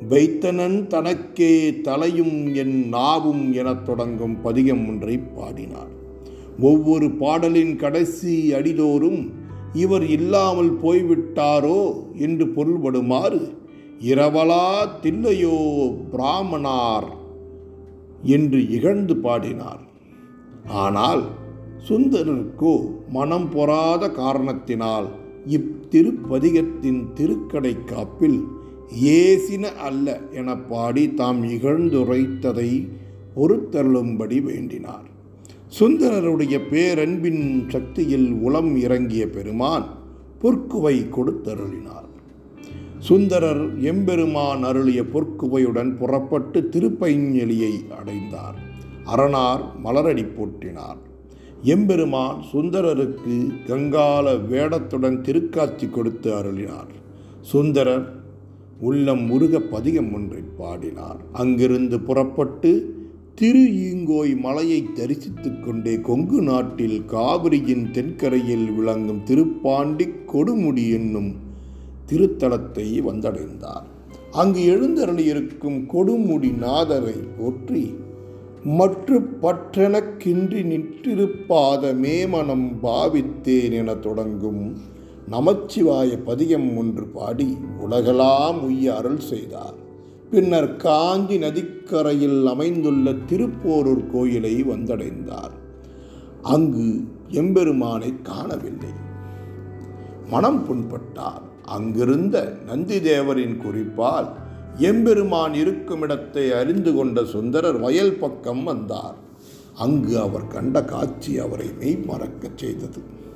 வைத்தனன் 0.08 0.88
தனக்கே 0.88 1.82
தலையும் 1.82 2.56
என் 2.56 2.90
நாவும் 2.94 3.54
எனத் 3.54 3.86
தொடங்கும் 3.86 4.42
பதிகம் 4.42 4.88
ஒன்றை 4.88 5.18
பாடினார். 5.18 5.92
ஒவ்வொரு 6.60 7.12
பாடலின் 7.12 7.76
கடைசி 7.76 8.54
அடிதோறும் 8.54 9.32
இவர் 9.74 10.06
இல்லாமல் 10.10 10.72
போய்விட்டாரோ 10.84 11.82
என்று 12.16 12.46
பொருள்படுமாறு 12.46 13.42
இரவலா 14.00 14.88
தில்லையோ 15.02 15.58
பிராமணார் 16.12 17.10
என்று 18.24 18.70
இகழ்ந்து 18.70 19.16
பாடினார். 19.16 19.84
ஆனால் 20.68 21.24
சுந்தரருக்கோ 21.90 22.74
மனம் 23.10 23.50
பொறாத 23.50 24.12
காரணத்தினால் 24.12 25.08
இத்திருப்பதிகத்தின் 25.46 27.02
திருக்கடை 27.16 27.76
காப்பில் 27.86 28.40
ஏசின 28.96 29.76
அல்ல 29.76 30.20
என 30.34 30.58
பாடி 30.58 31.14
தாம் 31.14 31.44
இகழ்ந்துரைத்ததை 31.44 32.88
பொறுத்தருளும்படி 33.36 34.42
வேண்டினார். 34.42 35.08
சுந்தரருடைய 35.80 36.60
பேரன்பின் 36.72 37.70
சக்தியில் 37.70 38.32
உளம் 38.32 38.76
இறங்கிய 38.76 39.30
பெருமான் 39.30 39.86
பொற்குவை 40.42 41.10
கொடுத்தருளினார். 41.10 42.08
சுந்தரர் 43.00 43.80
எம்பெருமான் 43.80 44.64
அருளிய 44.64 45.04
பொற்குவையுடன் 45.14 45.98
புறப்பட்டு 45.98 46.70
திருப்பைஞ்செலியை 46.72 47.90
அடைந்தார். 47.98 48.56
அரணார் 49.06 49.62
மலரடி 49.84 50.26
போற்றினார். 50.26 50.98
எம்பெருமான் 51.62 52.44
சுந்தரருக்கு 52.54 53.52
கங்கால 53.66 54.34
வேடத்துடன் 54.34 55.22
திருக்காட்சி 55.22 55.90
கொடுத்து 55.90 56.34
அருளினார். 56.34 56.92
சுந்தரர் 57.42 58.19
உள்ளம் 58.80 59.24
முருக 59.26 59.60
பதிகம் 59.60 60.14
ஒன்றை 60.14 60.42
பாடினார். 60.58 61.20
அங்கிருந்து 61.34 62.00
புறப்பட்டு 62.00 62.72
திரு 63.36 63.60
ஈங்கோய் 63.60 64.34
மலையை 64.40 64.88
தரிசித்துக் 64.96 65.64
கொண்டே 65.64 66.02
கொங்கு 66.02 66.42
நாட்டில் 66.42 67.06
காவிரியின் 67.06 67.92
தென்கரையில் 67.92 68.68
விளங்கும் 68.72 69.22
திருப்பாண்டி 69.26 70.08
கொடுமுடி 70.28 70.92
என்னும் 70.92 71.32
திருத்தலத்தை 72.06 72.88
வந்தடைந்தார். 73.06 73.88
அங்கு 74.32 74.62
எழுந்தருளியிருக்கும் 74.74 75.80
கொடுமுடி 75.94 76.52
நாதரை 76.62 77.18
போற்றி 77.38 77.84
மற்று 78.64 79.18
பற்றெனக்கின்றி 79.42 80.62
நிற்றிருப்பாத 80.72 81.94
மேமனம் 82.02 82.68
பாவித்தேன் 82.84 83.72
என 83.72 83.96
தொடங்கும் 83.96 84.64
நமச்சிவாய 85.30 86.18
பதிகம் 86.18 86.78
ஒன்று 86.78 87.06
பாடி 87.06 87.58
உலகலாம் 87.90 88.60
உய்ய 88.60 88.96
அருள் 88.96 89.20
செய்தார். 89.20 89.74
பின்னர் 90.32 90.76
காஞ்சி 90.76 91.38
நதிக்கரையில் 91.38 92.46
அமைந்துள்ள 92.46 93.14
திருப்போரூர் 93.14 94.12
கோயிலை 94.12 94.64
வந்தடைந்தார். 94.64 95.52
அங்கு 96.42 97.04
எம்பெருமானை 97.28 98.14
காணவில்லை. 98.24 98.90
மனம் 100.30 100.66
புண்பட்டார். 100.66 101.42
அங்கிருந்த 101.66 102.58
நந்திதேவரின் 102.68 103.58
குறிப்பால் 103.58 104.30
எம்பெருமான் 104.76 105.54
இருக்கும் 105.54 106.02
இடத்தை 106.02 106.52
அறிந்து 106.52 106.94
கொண்ட 106.94 107.26
சுந்தரர் 107.26 107.80
வயல் 107.80 108.14
பக்கம் 108.14 108.64
வந்தார். 108.64 109.16
அங்கு 109.76 110.20
அவர் 110.20 110.48
கண்ட 110.48 110.84
காட்சி 110.84 111.38
அவரை 111.38 111.70
மெய் 111.80 112.00
மறக்கச் 112.06 112.58
செய்தது. 112.58 113.28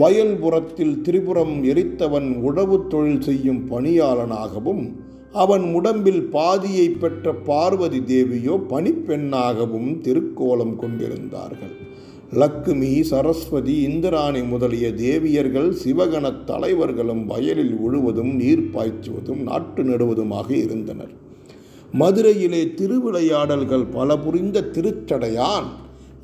வயல்புறத்தில் 0.00 0.94
திரிபுரம் 1.00 1.56
எரித்தவன் 1.64 2.28
உழவு 2.40 2.76
தொழில் 2.88 3.20
செய்யும் 3.20 3.70
பணியாளனாகவும் 3.70 4.84
அவன் 5.32 5.74
உடம்பில் 5.74 6.22
பாதியை 6.22 6.86
பெற்ற 6.88 7.34
பார்வதி 7.34 8.00
தேவியோ 8.00 8.54
பணிப்பெண்ணாகவும் 8.70 9.90
திருக்கோலம் 10.00 10.76
கொண்டிருந்தார்கள். 10.76 11.74
லக்குமி 12.32 13.00
சரஸ்வதி 13.00 13.76
இந்திராணி 13.80 14.42
முதலிய 14.42 14.88
தேவியர்கள் 14.94 15.70
சிவகணத் 15.84 16.44
தலைவர்களும் 16.46 17.24
வயலில் 17.26 17.74
உழுவதும் 17.74 18.32
நீர் 18.34 18.68
பாய்ச்சுவதும் 18.74 19.42
நாட்டு 19.42 19.82
நடுவதுமாக 19.82 20.50
இருந்தனர். 20.50 21.12
மதுரையிலே 21.98 22.74
திருவிளையாடல்கள் 22.74 23.86
பல 23.90 24.16
புரிந்த 24.16 24.60
திருச்சடையான் 24.60 25.68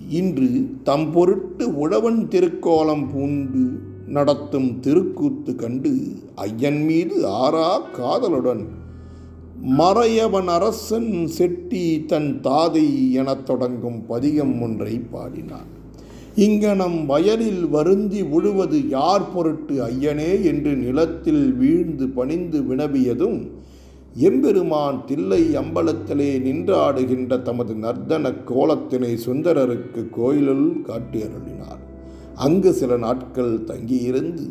இன்று 0.06 0.48
தம் 0.84 1.12
பொருட்டு 1.12 1.76
உழவன் 1.76 2.28
திருக்கோலம் 2.28 3.12
பூண்டு 3.12 3.62
நடத்தும் 4.06 4.80
திருக்கூத்து 4.80 5.54
கண்டு 5.54 5.92
ஐயன் 6.34 6.84
மீது 6.84 7.28
ஆறா 7.28 7.70
காதலுடன் 7.96 8.66
மறையவன் 9.78 10.46
அரசன் 10.46 11.26
செட்டி 11.26 12.04
தன் 12.06 12.40
தாதை 12.42 13.10
எனத் 13.12 13.46
தொடங்கும் 13.46 14.06
பதிகம் 14.06 14.62
ஒன்றை 14.62 14.98
பாடினான். 14.98 15.66
இங்கனம் 16.34 17.06
வயலில் 17.06 17.68
வருந்தி 17.68 18.22
உழுவது 18.22 18.88
யார் 18.88 19.32
பொருட்டு 19.34 19.86
ஐயனே 19.86 20.42
என்று 20.42 20.76
நிலத்தில் 20.76 21.52
வீழ்ந்து 21.52 22.08
பணிந்து 22.08 22.60
வினவியதும் 22.60 23.38
எம்பெருமான் 24.26 25.04
தில்லை 25.06 25.40
அம்பலத்திலே 25.56 26.28
நின்றாடுகின்ற 26.44 27.42
தமது 27.42 27.74
நர்த்தன 27.74 28.30
கோலத்தினை 28.44 29.10
சுந்தரருக்கு 29.24 30.10
கோயிலுள் 30.10 30.68
காட்டி 30.82 31.18
அருளினார் 31.22 31.82
அங்கு 32.36 32.72
சில 32.72 32.96
நாட்கள் 32.96 33.64
தங்கியிருந்து 33.64 34.44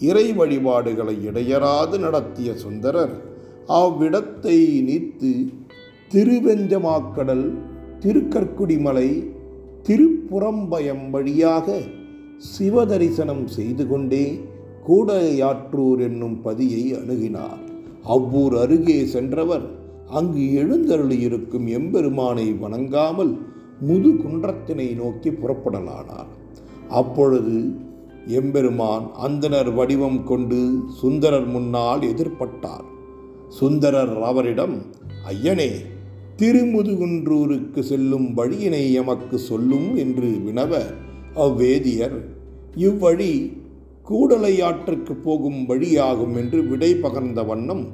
இறை 0.00 0.32
வழிபாடுகளை 0.32 1.16
இடையறாது 1.28 1.98
நடத்திய 1.98 2.54
சுந்தரர் 2.54 3.14
அவ்விடத்தை 3.66 4.56
நீத்து 4.82 5.32
திருவெஞ்சமாக்கடல் 6.10 7.46
திருக்கற்குடிமலை 8.00 9.08
திருப்புறம்பயம் 9.88 11.10
வழியாக 11.10 11.78
சிவதரிசனம் 12.56 13.46
செய்து 13.46 13.86
கொண்டே 13.86 14.24
கூடையாற்றூர் 14.88 16.00
என்னும் 16.00 16.42
பதியை 16.42 16.82
அணுகினார். 16.94 17.71
அவ்வூர் 18.04 18.56
அருகே 18.56 19.06
சென்றவர் 19.06 19.62
அங்கு 20.10 20.40
எழுந்தருளியிருக்கும் 20.40 21.66
எம்பெருமானை 21.66 22.52
வணங்காமல் 22.52 23.38
முதுகுன்றத்தினை 23.88 24.94
நோக்கி 24.94 25.30
புறப்படலானார். 25.30 26.26
அப்பொழுது 26.88 27.74
எம்பெருமான் 28.26 29.10
அந்தனர் 29.22 29.74
வடிவம் 29.74 30.24
கொண்டு 30.24 30.84
சுந்தரர் 31.00 31.46
முன்னால் 31.46 32.00
எதிர்ப்பட்டார் 32.00 32.84
சுந்தரர் 33.48 34.22
அவரிடம் 34.22 34.82
ஐயனே 35.24 35.70
திருமுதுகுன்றூருக்கு 36.36 37.80
செல்லும் 37.80 38.34
வழியினை 38.34 38.92
எமக்கு 38.92 39.38
சொல்லும் 39.38 39.96
என்று 39.96 40.28
வினவ 40.28 40.82
அவ்வேதியர் 41.34 42.24
இவ்வழி 42.76 43.61
கூடலையாற்றுக்கு 44.08 45.14
போகும் 45.22 45.60
வழியாகும் 45.68 46.36
என்று 46.36 46.68
விடை 46.68 46.92
பகர்ந்த 46.94 47.46
வண்ணம் 47.46 47.84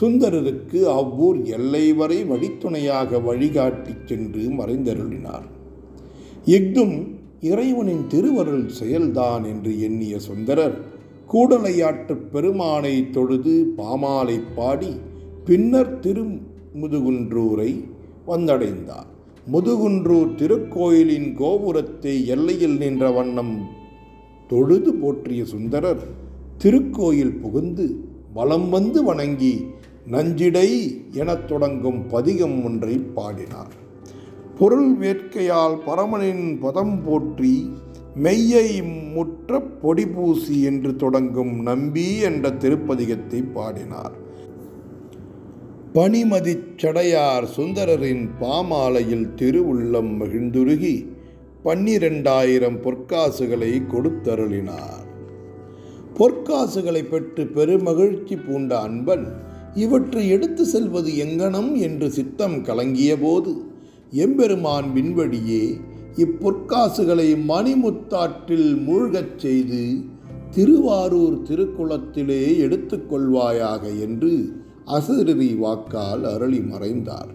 சுந்தரருக்கு 0.00 0.82
அவ்வூர் 0.82 1.44
எல்லை 1.56 1.92
வரை 1.92 2.24
வழித்துணையாக 2.24 3.20
வழிகாட்டிச் 3.22 4.06
சென்று 4.06 4.40
மறைந்தருளினார். 4.40 5.46
இஃதும் 6.46 6.96
இறைவனின் 7.40 8.04
திருவருள் 8.08 8.66
செயல்தான் 8.80 9.44
என்று 9.44 9.80
எண்ணிய 9.80 10.18
சுந்தரர் 10.18 10.76
கூடலையாற்று 11.32 12.16
பெருமானை 12.32 13.10
தொழுது 13.10 13.74
பாமாலை 13.76 14.38
பாடி 14.54 14.92
பின்னர் 15.44 15.98
திருமுதுகுன்றூரை 15.98 17.70
வந்தடைந்தார். 18.26 19.08
முதுகுன்றூர் 19.52 20.34
திருக்கோயிலின் 20.34 21.30
கோபுரத்தை 21.34 22.26
எல்லையில் 22.26 22.76
நின்ற 22.76 23.10
வண்ணம் 23.10 23.54
தொழுது 24.48 24.94
போற்றிய 24.94 25.44
சுந்தரர் 25.44 26.02
திருக்கோயில் 26.64 27.40
புகுந்து 27.40 28.04
வலம் 28.34 28.68
வந்து 28.70 29.04
வணங்கி 29.04 29.66
நஞ்சிடை 30.10 30.68
எனத் 31.10 31.48
தொடங்கும் 31.48 32.06
பதிகம் 32.06 32.64
ஒன்றை 32.64 32.98
பாடினார். 32.98 33.72
பொருள் 34.58 34.96
வேட்கையால் 34.98 35.78
பரமனின் 35.86 36.60
பதம் 36.60 37.04
போற்றி 37.04 37.70
மெய்யை 38.22 38.68
முற்ற 39.12 39.62
பொடிபூசி 39.82 40.62
என்று 40.62 40.96
தொடங்கும் 40.96 41.62
நம்பி 41.62 42.18
என்ற 42.18 42.50
திருப்பதிகத்தை 42.50 43.42
பாடினார். 43.42 44.12
பனிமதிச் 45.94 46.68
சடையார் 46.76 47.44
சுந்தரரின் 47.56 48.28
பாமாலையில் 48.40 49.26
திருவுள்ளம் 49.36 50.12
மகிழ்ந்துருகி 50.20 50.94
பன்னிரெண்டாயிரம் 51.64 52.78
பொற்காசுகளை 52.82 53.82
கொடுத்தருளினார். 53.92 55.06
பொற்காசுகளை 56.18 57.08
பெற்று 57.08 57.44
பெருமகிழ்ச்சி 57.44 58.38
பூண்ட 58.46 58.80
அன்பன் 58.80 59.32
இவற்றை 59.74 60.28
எடுத்து 60.28 60.64
செல்வது 60.64 61.10
எங்கனம் 61.10 61.74
என்று 61.74 62.10
சித்தம் 62.10 62.54
கலங்கியபோது 62.54 63.56
எம்பெருமான் 64.10 64.92
விண்வழியே 64.94 65.80
இப்பொற்காசுகளை 66.16 67.36
மணிமுத்தாற்றில் 67.48 68.82
மூழ்கச் 68.84 69.38
செய்து 69.38 69.96
திருவாரூர் 70.50 71.42
திருக்குளத்திலே 71.42 72.58
எடுத்துக்கொள்வாயாக 72.58 74.00
என்று 74.00 74.52
அசரீரி 74.86 75.56
வாக்கால் 75.56 76.24
அருளி 76.24 76.60
மறைந்தார். 76.60 77.28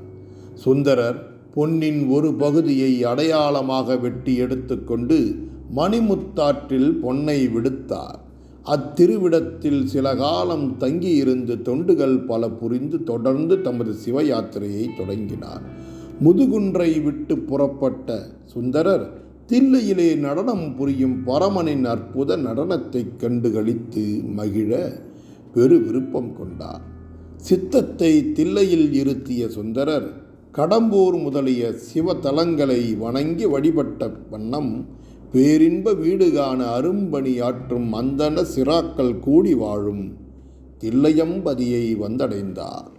சுந்தரர் 0.54 1.29
பொன்னின் 1.54 2.08
ஒரு 2.08 2.34
பகுதியை 2.34 3.04
அடையாளமாக 3.04 3.98
வெட்டி 3.98 4.36
எடுத்துக்கொண்டு 4.36 5.36
மணிமுத்தாற்றில் 5.76 6.92
பொன்னை 7.02 7.48
விடுத்தார். 7.48 8.16
அத்திருவிடத்தில் 8.66 9.84
சில 9.84 10.16
காலம் 10.16 10.78
தங்கியிருந்து 10.78 11.56
தொண்டுகள் 11.56 12.26
பல 12.26 12.50
புரிந்து 12.50 13.04
தொடர்ந்து 13.04 13.62
தமது 13.62 13.96
சிவயாத்திரையை 14.06 14.88
தொடங்கினார். 14.98 15.62
முதுகுன்றை 16.24 17.04
விட்டு 17.04 17.38
புறப்பட்ட 17.38 18.30
சுந்தரர் 18.46 19.22
தில்லையிலே 19.48 20.18
நடனம் 20.18 20.76
புரியும் 20.76 21.24
பரமனின் 21.28 21.84
அற்புத 21.84 22.38
நடனத்தைக் 22.38 23.14
கண்டுகளித்து 23.20 24.34
மகிழ 24.34 25.02
பெரு 25.54 25.80
விருப்பம் 25.80 26.38
கொண்டார். 26.38 26.82
சித்தத்தை 27.38 28.32
தில்லையில் 28.32 28.94
இருத்திய 28.94 29.50
சுந்தரர் 29.50 30.28
கடம்பூர் 30.54 31.22
முதலிய 31.24 31.74
சிவதலங்களை 31.94 32.98
வணங்கி 32.98 33.46
வழிபட்ட 33.46 34.12
வண்ணம் 34.30 34.88
பேரின்ப 35.32 35.94
வீடுகான 35.94 36.60
அரும்பணியாற்றும் 36.66 36.74
அரும்பணி 36.78 37.42
ஆற்றும் 37.42 37.94
அந்தன 37.94 38.44
சிராக்கள் 38.56 39.20
கூடி 39.20 39.54
வாழும் 39.54 40.18
தில்லையம்பதியை 40.82 41.98
வந்தடைந்தார். 41.98 42.99